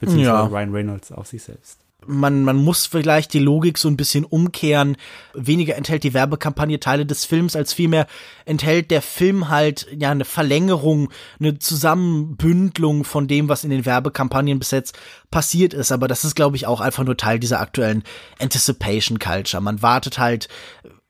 [0.00, 0.46] Beziehungsweise ja.
[0.46, 4.96] Ryan Reynolds auf sich selbst man, man muss vielleicht die Logik so ein bisschen umkehren.
[5.34, 8.06] Weniger enthält die Werbekampagne Teile des Films, als vielmehr
[8.44, 14.58] enthält der Film halt ja eine Verlängerung, eine Zusammenbündlung von dem, was in den Werbekampagnen
[14.58, 14.98] bis jetzt
[15.30, 15.92] passiert ist.
[15.92, 18.02] Aber das ist, glaube ich, auch einfach nur Teil dieser aktuellen
[18.40, 19.62] Anticipation Culture.
[19.62, 20.48] Man wartet halt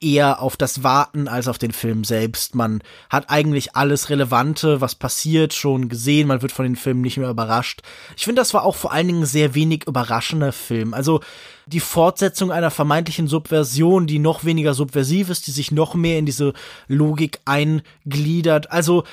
[0.01, 2.55] eher auf das Warten als auf den Film selbst.
[2.55, 6.29] Man hat eigentlich alles Relevante, was passiert, schon gesehen.
[6.29, 7.81] Man wird von den Filmen nicht mehr überrascht.
[8.17, 10.95] Ich finde, das war auch vor allen Dingen sehr wenig überraschender Film.
[10.95, 11.21] Also
[11.69, 16.27] die Fortsetzung einer vermeintlichen Subversion, die noch weniger subversiv ist, die sich noch mehr in
[16.27, 16.55] diese
[16.89, 18.73] Logik eingliedert.
[18.73, 19.05] Also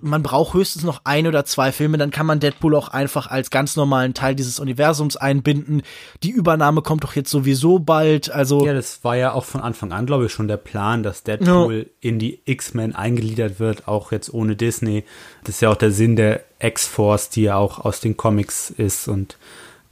[0.00, 3.50] man braucht höchstens noch ein oder zwei Filme, dann kann man Deadpool auch einfach als
[3.50, 5.82] ganz normalen Teil dieses Universums einbinden.
[6.22, 8.30] Die Übernahme kommt doch jetzt sowieso bald.
[8.30, 11.22] Also ja, das war ja auch von Anfang an, glaube ich, schon der Plan, dass
[11.22, 11.84] Deadpool ja.
[12.00, 15.04] in die X-Men eingegliedert wird, auch jetzt ohne Disney.
[15.44, 19.08] Das ist ja auch der Sinn der X-Force, die ja auch aus den Comics ist
[19.08, 19.36] und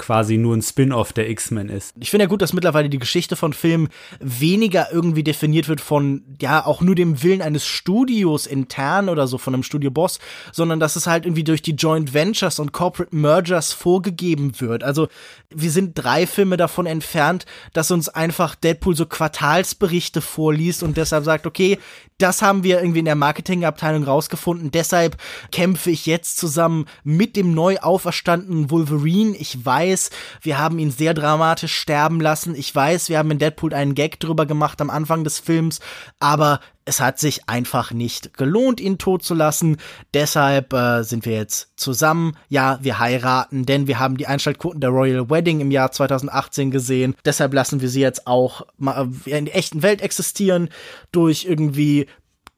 [0.02, 1.94] quasi nur ein Spin-off der X-Men ist.
[2.00, 3.88] Ich finde ja gut, dass mittlerweile die Geschichte von Filmen
[4.18, 9.38] weniger irgendwie definiert wird von, ja, auch nur dem Willen eines Studios intern oder so,
[9.38, 10.18] von einem Studio-Boss,
[10.50, 14.82] sondern dass es halt irgendwie durch die Joint Ventures und Corporate Mergers vorgegeben wird.
[14.82, 15.06] Also,
[15.54, 21.24] wir sind drei Filme davon entfernt, dass uns einfach Deadpool so Quartalsberichte vorliest und deshalb
[21.24, 21.78] sagt, okay,
[22.18, 24.70] das haben wir irgendwie in der Marketingabteilung rausgefunden.
[24.70, 25.16] Deshalb
[25.50, 29.36] kämpfe ich jetzt zusammen mit dem neu auferstandenen Wolverine.
[29.36, 29.91] Ich weiß,
[30.40, 32.54] wir haben ihn sehr dramatisch sterben lassen.
[32.54, 35.80] Ich weiß, wir haben in Deadpool einen Gag drüber gemacht am Anfang des Films,
[36.18, 39.76] aber es hat sich einfach nicht gelohnt, ihn tot zu lassen.
[40.14, 42.36] Deshalb äh, sind wir jetzt zusammen.
[42.48, 47.14] Ja, wir heiraten, denn wir haben die Einschaltquoten der Royal Wedding im Jahr 2018 gesehen.
[47.24, 50.70] Deshalb lassen wir sie jetzt auch mal in der echten Welt existieren
[51.12, 52.08] durch irgendwie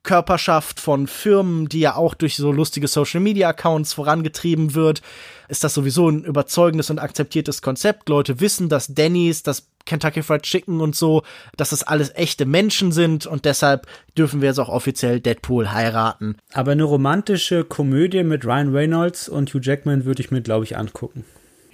[0.05, 5.03] Körperschaft von Firmen, die ja auch durch so lustige Social Media Accounts vorangetrieben wird,
[5.49, 8.09] ist das sowieso ein überzeugendes und akzeptiertes Konzept.
[8.09, 11.23] Leute wissen, dass Denny's, dass Kentucky Fried Chicken und so,
[11.57, 13.87] dass das alles echte Menschen sind und deshalb
[14.17, 16.37] dürfen wir jetzt auch offiziell Deadpool heiraten.
[16.53, 20.77] Aber eine romantische Komödie mit Ryan Reynolds und Hugh Jackman würde ich mir, glaube ich,
[20.79, 21.25] angucken.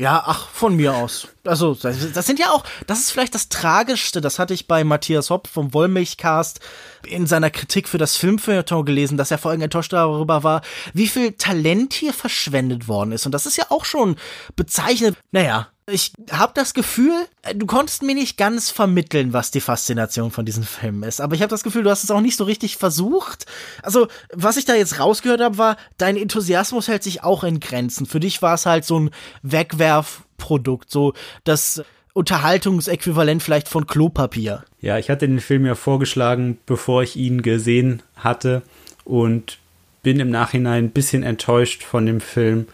[0.01, 1.29] Ja, ach, von mir aus.
[1.45, 5.29] Also, das sind ja auch, das ist vielleicht das Tragischste, das hatte ich bei Matthias
[5.29, 6.59] Hopp vom Wollmilchcast
[7.07, 10.63] in seiner Kritik für das Filmfeuilleton gelesen, dass er vor allem enttäuscht darüber war,
[10.95, 13.27] wie viel Talent hier verschwendet worden ist.
[13.27, 14.17] Und das ist ja auch schon
[14.57, 15.19] bezeichnet.
[15.33, 17.13] Naja, ich habe das Gefühl,
[17.43, 21.21] äh, du konntest mir nicht ganz vermitteln, was die Faszination von diesem Film ist.
[21.21, 23.47] Aber ich habe das Gefühl, du hast es auch nicht so richtig versucht.
[23.83, 28.07] Also, was ich da jetzt rausgehört habe, war, dein Enthusiasmus hält sich auch in Grenzen.
[28.07, 29.11] Für dich war es halt so ein
[29.43, 31.15] Wegwerfprodukt, so
[31.45, 31.83] das
[32.13, 34.65] Unterhaltungsäquivalent vielleicht von Klopapier.
[34.81, 38.63] Ja, ich hatte den Film ja vorgeschlagen, bevor ich ihn gesehen hatte.
[39.05, 39.59] Und
[40.03, 42.67] bin im Nachhinein ein bisschen enttäuscht von dem Film.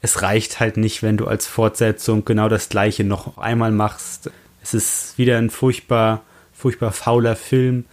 [0.00, 4.30] Es reicht halt nicht, wenn du als Fortsetzung genau das gleiche noch einmal machst.
[4.62, 6.22] Es ist wieder ein furchtbar,
[6.52, 7.84] furchtbar fauler Film.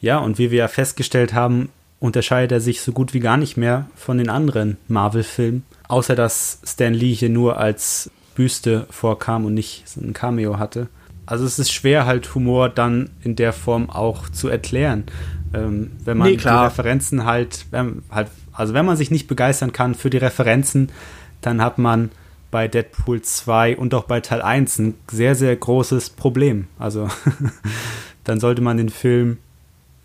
[0.00, 3.56] Ja, und wie wir ja festgestellt haben, unterscheidet er sich so gut wie gar nicht
[3.56, 5.64] mehr von den anderen Marvel-Filmen.
[5.88, 10.88] Außer dass Stan Lee hier nur als Büste vorkam und nicht ein Cameo hatte.
[11.24, 15.04] Also es ist schwer, halt Humor dann in der Form auch zu erklären.
[15.52, 19.72] Ähm, wenn man nee, die Referenzen halt, ähm, halt, also wenn man sich nicht begeistern
[19.72, 20.90] kann für die Referenzen,
[21.40, 22.10] dann hat man
[22.50, 26.68] bei Deadpool 2 und auch bei Teil 1 ein sehr, sehr großes Problem.
[26.78, 27.08] Also
[28.24, 29.38] dann sollte man den Film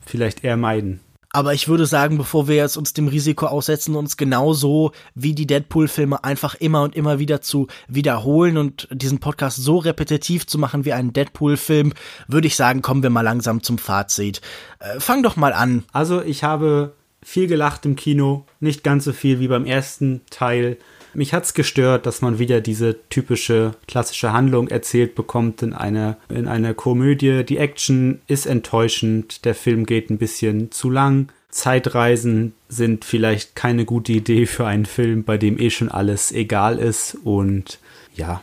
[0.05, 0.99] vielleicht eher meiden.
[1.33, 5.47] Aber ich würde sagen, bevor wir jetzt uns dem Risiko aussetzen, uns genauso wie die
[5.47, 10.83] Deadpool-Filme einfach immer und immer wieder zu wiederholen und diesen Podcast so repetitiv zu machen
[10.83, 11.93] wie einen Deadpool-Film,
[12.27, 14.41] würde ich sagen, kommen wir mal langsam zum Fazit.
[14.79, 15.85] Äh, fang doch mal an.
[15.93, 20.77] Also ich habe viel gelacht im Kino, nicht ganz so viel wie beim ersten Teil.
[21.13, 26.47] Mich hat's gestört, dass man wieder diese typische klassische Handlung erzählt bekommt in einer, in
[26.47, 27.43] einer Komödie.
[27.43, 31.29] Die Action ist enttäuschend, der Film geht ein bisschen zu lang.
[31.49, 36.79] Zeitreisen sind vielleicht keine gute Idee für einen Film, bei dem eh schon alles egal
[36.79, 37.17] ist.
[37.25, 37.79] Und
[38.15, 38.41] ja,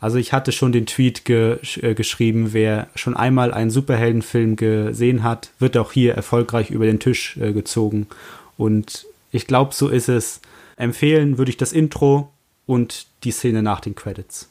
[0.00, 5.22] also ich hatte schon den Tweet ge äh, geschrieben, wer schon einmal einen Superheldenfilm gesehen
[5.22, 8.08] hat, wird auch hier erfolgreich über den Tisch äh, gezogen.
[8.58, 10.40] Und ich glaube, so ist es.
[10.76, 12.32] Empfehlen würde ich das Intro
[12.66, 14.50] und die Szene nach den Credits.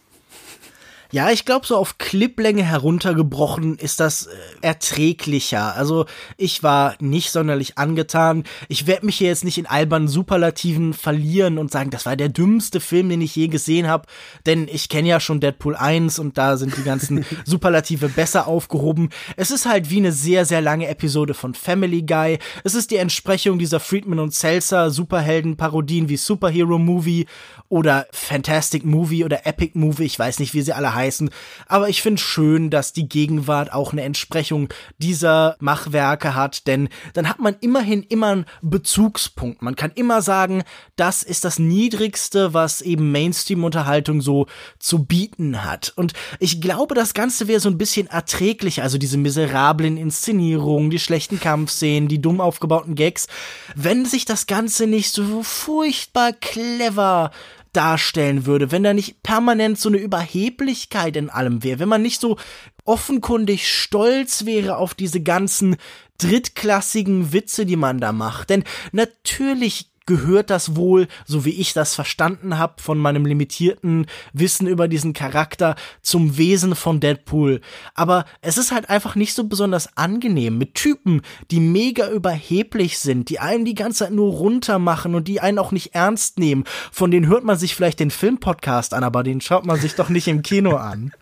[1.13, 5.75] Ja, ich glaube, so auf Cliplänge heruntergebrochen ist das äh, erträglicher.
[5.75, 6.07] Also
[6.37, 8.45] ich war nicht sonderlich angetan.
[8.67, 12.29] Ich werde mich hier jetzt nicht in albernen Superlativen verlieren und sagen, das war der
[12.29, 14.07] dümmste Film, den ich je gesehen habe.
[14.47, 19.11] Denn ich kenne ja schon Deadpool 1 und da sind die ganzen Superlative besser aufgehoben.
[19.37, 22.39] Es ist halt wie eine sehr, sehr lange Episode von Family Guy.
[22.63, 27.27] Es ist die Entsprechung dieser Friedman und Seltzer Superhelden-Parodien wie Superhero Movie
[27.69, 30.05] oder Fantastic Movie oder Epic Movie.
[30.05, 31.29] Ich weiß nicht, wie sie alle heißen heißen.
[31.67, 37.29] Aber ich finde schön, dass die Gegenwart auch eine Entsprechung dieser Machwerke hat, denn dann
[37.29, 39.61] hat man immerhin immer einen Bezugspunkt.
[39.61, 40.63] Man kann immer sagen,
[40.95, 44.47] das ist das Niedrigste, was eben Mainstream-Unterhaltung so
[44.79, 45.93] zu bieten hat.
[45.95, 50.99] Und ich glaube, das Ganze wäre so ein bisschen erträglicher, also diese miserablen Inszenierungen, die
[50.99, 53.27] schlechten Kampfszenen, die dumm aufgebauten Gags,
[53.75, 57.31] wenn sich das Ganze nicht so furchtbar clever
[57.73, 62.21] darstellen würde, wenn da nicht permanent so eine Überheblichkeit in allem wäre, wenn man nicht
[62.21, 62.37] so
[62.85, 65.77] offenkundig stolz wäre auf diese ganzen
[66.17, 68.49] drittklassigen Witze, die man da macht.
[68.49, 74.67] Denn natürlich gehört das wohl, so wie ich das verstanden habe, von meinem limitierten Wissen
[74.67, 77.61] über diesen Charakter zum Wesen von Deadpool.
[77.95, 83.29] Aber es ist halt einfach nicht so besonders angenehm mit Typen, die mega überheblich sind,
[83.29, 86.63] die einen die ganze Zeit nur runtermachen und die einen auch nicht ernst nehmen.
[86.91, 90.09] Von denen hört man sich vielleicht den Filmpodcast an, aber den schaut man sich doch
[90.09, 91.11] nicht im Kino an.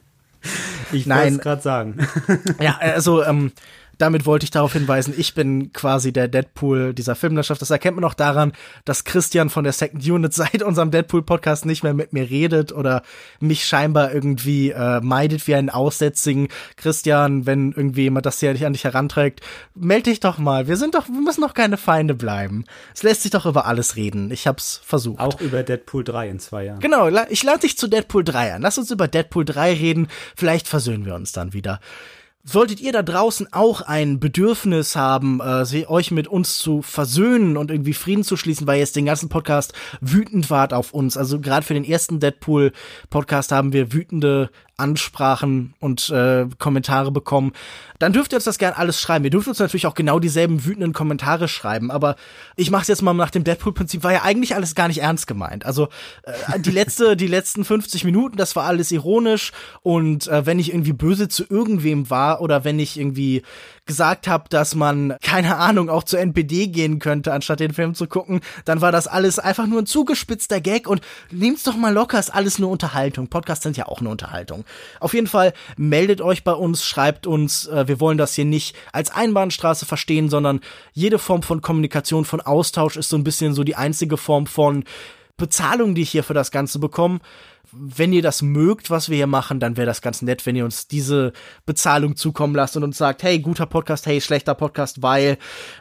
[0.93, 2.07] Ich wollte es gerade sagen.
[2.59, 3.53] ja, also ähm,
[3.97, 7.61] damit wollte ich darauf hinweisen, ich bin quasi der Deadpool dieser Filmlandschaft.
[7.61, 8.53] Das erkennt man auch daran,
[8.85, 13.03] dass Christian von der Second Unit seit unserem Deadpool-Podcast nicht mehr mit mir redet oder
[13.39, 16.47] mich scheinbar irgendwie äh, meidet wie einen Aussätzigen.
[16.77, 19.41] Christian, wenn irgendwie jemand das hier nicht an dich heranträgt,
[19.75, 20.67] melde dich doch mal.
[20.67, 22.65] Wir sind doch, wir müssen doch keine Feinde bleiben.
[22.93, 24.31] Es lässt sich doch über alles reden.
[24.31, 25.19] Ich hab's versucht.
[25.19, 26.79] Auch über Deadpool 3 in zwei Jahren.
[26.79, 28.61] Genau, ich lade dich zu Deadpool 3 an.
[28.61, 30.07] Lass uns über Deadpool 3 reden.
[30.35, 31.79] Vielleicht versöhnen wir uns dann wieder.
[32.43, 37.69] Solltet ihr da draußen auch ein Bedürfnis haben, äh, euch mit uns zu versöhnen und
[37.69, 41.17] irgendwie Frieden zu schließen, weil ihr jetzt den ganzen Podcast wütend wart auf uns.
[41.17, 44.49] Also gerade für den ersten Deadpool-Podcast haben wir wütende
[44.81, 47.53] Ansprachen und äh, Kommentare bekommen,
[47.99, 49.23] dann dürft ihr uns das gerne alles schreiben.
[49.23, 52.15] Ihr dürft uns natürlich auch genau dieselben wütenden Kommentare schreiben, aber
[52.55, 55.27] ich mache es jetzt mal nach dem Deadpool-Prinzip, war ja eigentlich alles gar nicht ernst
[55.27, 55.65] gemeint.
[55.65, 55.87] Also
[56.23, 59.51] äh, die letzte, die letzten 50 Minuten, das war alles ironisch
[59.83, 63.43] und äh, wenn ich irgendwie böse zu irgendwem war oder wenn ich irgendwie
[63.91, 68.07] gesagt habe, dass man, keine Ahnung, auch zur NPD gehen könnte, anstatt den Film zu
[68.07, 72.17] gucken, dann war das alles einfach nur ein zugespitzter Gag und nehmt's doch mal locker,
[72.17, 73.27] ist alles nur Unterhaltung.
[73.27, 74.63] Podcasts sind ja auch eine Unterhaltung.
[75.01, 78.77] Auf jeden Fall meldet euch bei uns, schreibt uns, äh, wir wollen das hier nicht
[78.93, 80.61] als Einbahnstraße verstehen, sondern
[80.93, 84.85] jede Form von Kommunikation, von Austausch ist so ein bisschen so die einzige Form von
[85.35, 87.19] Bezahlung, die ich hier für das Ganze bekomme.
[87.71, 90.65] Wenn ihr das mögt, was wir hier machen, dann wäre das ganz nett, wenn ihr
[90.65, 91.33] uns diese
[91.65, 95.37] Bezahlung zukommen lasst und uns sagt, hey, guter Podcast, hey, schlechter Podcast, weil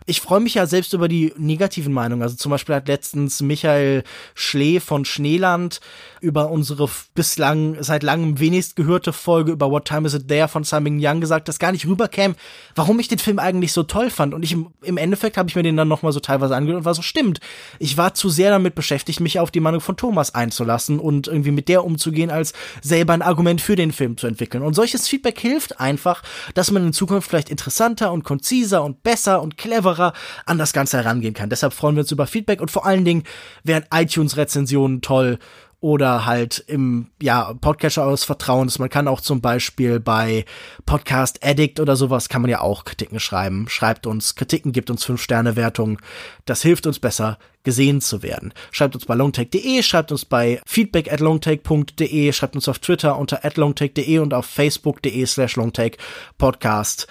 [0.07, 2.23] ich freue mich ja selbst über die negativen Meinungen.
[2.23, 5.81] Also zum Beispiel hat letztens Michael Schlee von Schneeland
[6.21, 10.65] über unsere bislang seit langem wenigst gehörte Folge über What Time Is It There von
[10.65, 12.35] Simon Young gesagt, dass gar nicht rüberkäme,
[12.75, 14.35] warum ich den Film eigentlich so toll fand.
[14.35, 16.95] Und ich im, Endeffekt habe ich mir den dann nochmal so teilweise angehört und war
[16.95, 17.41] so, stimmt.
[17.79, 21.51] Ich war zu sehr damit beschäftigt, mich auf die Meinung von Thomas einzulassen und irgendwie
[21.51, 22.53] mit der umzugehen, als
[22.83, 24.63] selber ein Argument für den Film zu entwickeln.
[24.63, 26.23] Und solches Feedback hilft einfach,
[26.55, 30.13] dass man in Zukunft vielleicht interessanter und konziser und besser und cleverer
[30.47, 31.51] an das Ganze herangehen kann.
[31.51, 33.25] Deshalb freuen wir uns über Feedback und vor allen Dingen
[33.65, 35.39] wären iTunes-Rezensionen toll
[35.81, 38.79] oder halt im ja Podcatcher eures Vertrauens.
[38.79, 40.45] Man kann auch zum Beispiel bei
[40.85, 43.67] Podcast Addict oder sowas kann man ja auch Kritiken schreiben.
[43.69, 45.99] Schreibt uns Kritiken, gibt uns fünf Sterne Wertungen.
[46.45, 48.53] Das hilft uns besser gesehen zu werden.
[48.71, 53.45] Schreibt uns bei longtake.de, schreibt uns bei feedback at longtake.de, schreibt uns auf Twitter unter
[53.45, 55.99] at longtake.de und auf facebook.de slash longtake
[56.37, 57.07] podcast.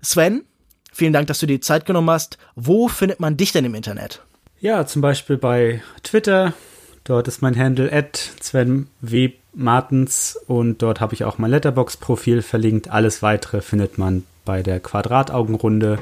[0.00, 0.44] Sven,
[0.92, 2.38] vielen Dank, dass du dir die Zeit genommen hast.
[2.54, 4.22] Wo findet man dich denn im Internet?
[4.60, 6.54] Ja, zum Beispiel bei Twitter,
[7.04, 9.32] Dort ist mein Handle at Sven W.
[9.52, 12.90] Martens und dort habe ich auch mein Letterbox-Profil verlinkt.
[12.90, 15.98] Alles weitere findet man bei der Quadrataugenrunde.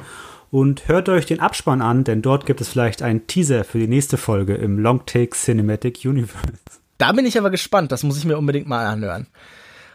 [0.52, 3.88] Und hört euch den Abspann an, denn dort gibt es vielleicht einen Teaser für die
[3.88, 6.58] nächste Folge im Longtake Cinematic Universe.
[6.98, 9.26] Da bin ich aber gespannt, das muss ich mir unbedingt mal anhören.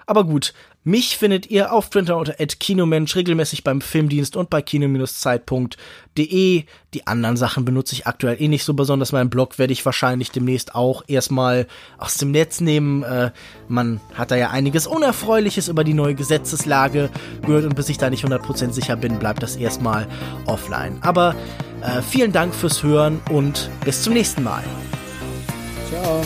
[0.08, 0.54] Aber gut,
[0.88, 6.64] mich findet ihr auf Twitter unter @kinomensch regelmäßig beim Filmdienst und bei kino-zeit.de.
[6.94, 9.12] Die anderen Sachen benutze ich aktuell eh nicht so besonders.
[9.12, 11.68] Meinen Blog werde ich wahrscheinlich demnächst auch erstmal
[11.98, 13.04] aus dem Netz nehmen.
[13.04, 13.32] Äh,
[13.68, 17.10] man hat da ja einiges Unerfreuliches über die neue Gesetzeslage
[17.46, 20.08] gehört und bis ich da nicht 100% sicher bin, bleibt das erstmal
[20.46, 21.00] offline.
[21.02, 21.36] Aber
[21.82, 24.64] äh, vielen Dank fürs Hören und bis zum nächsten Mal.
[25.90, 26.22] Ciao.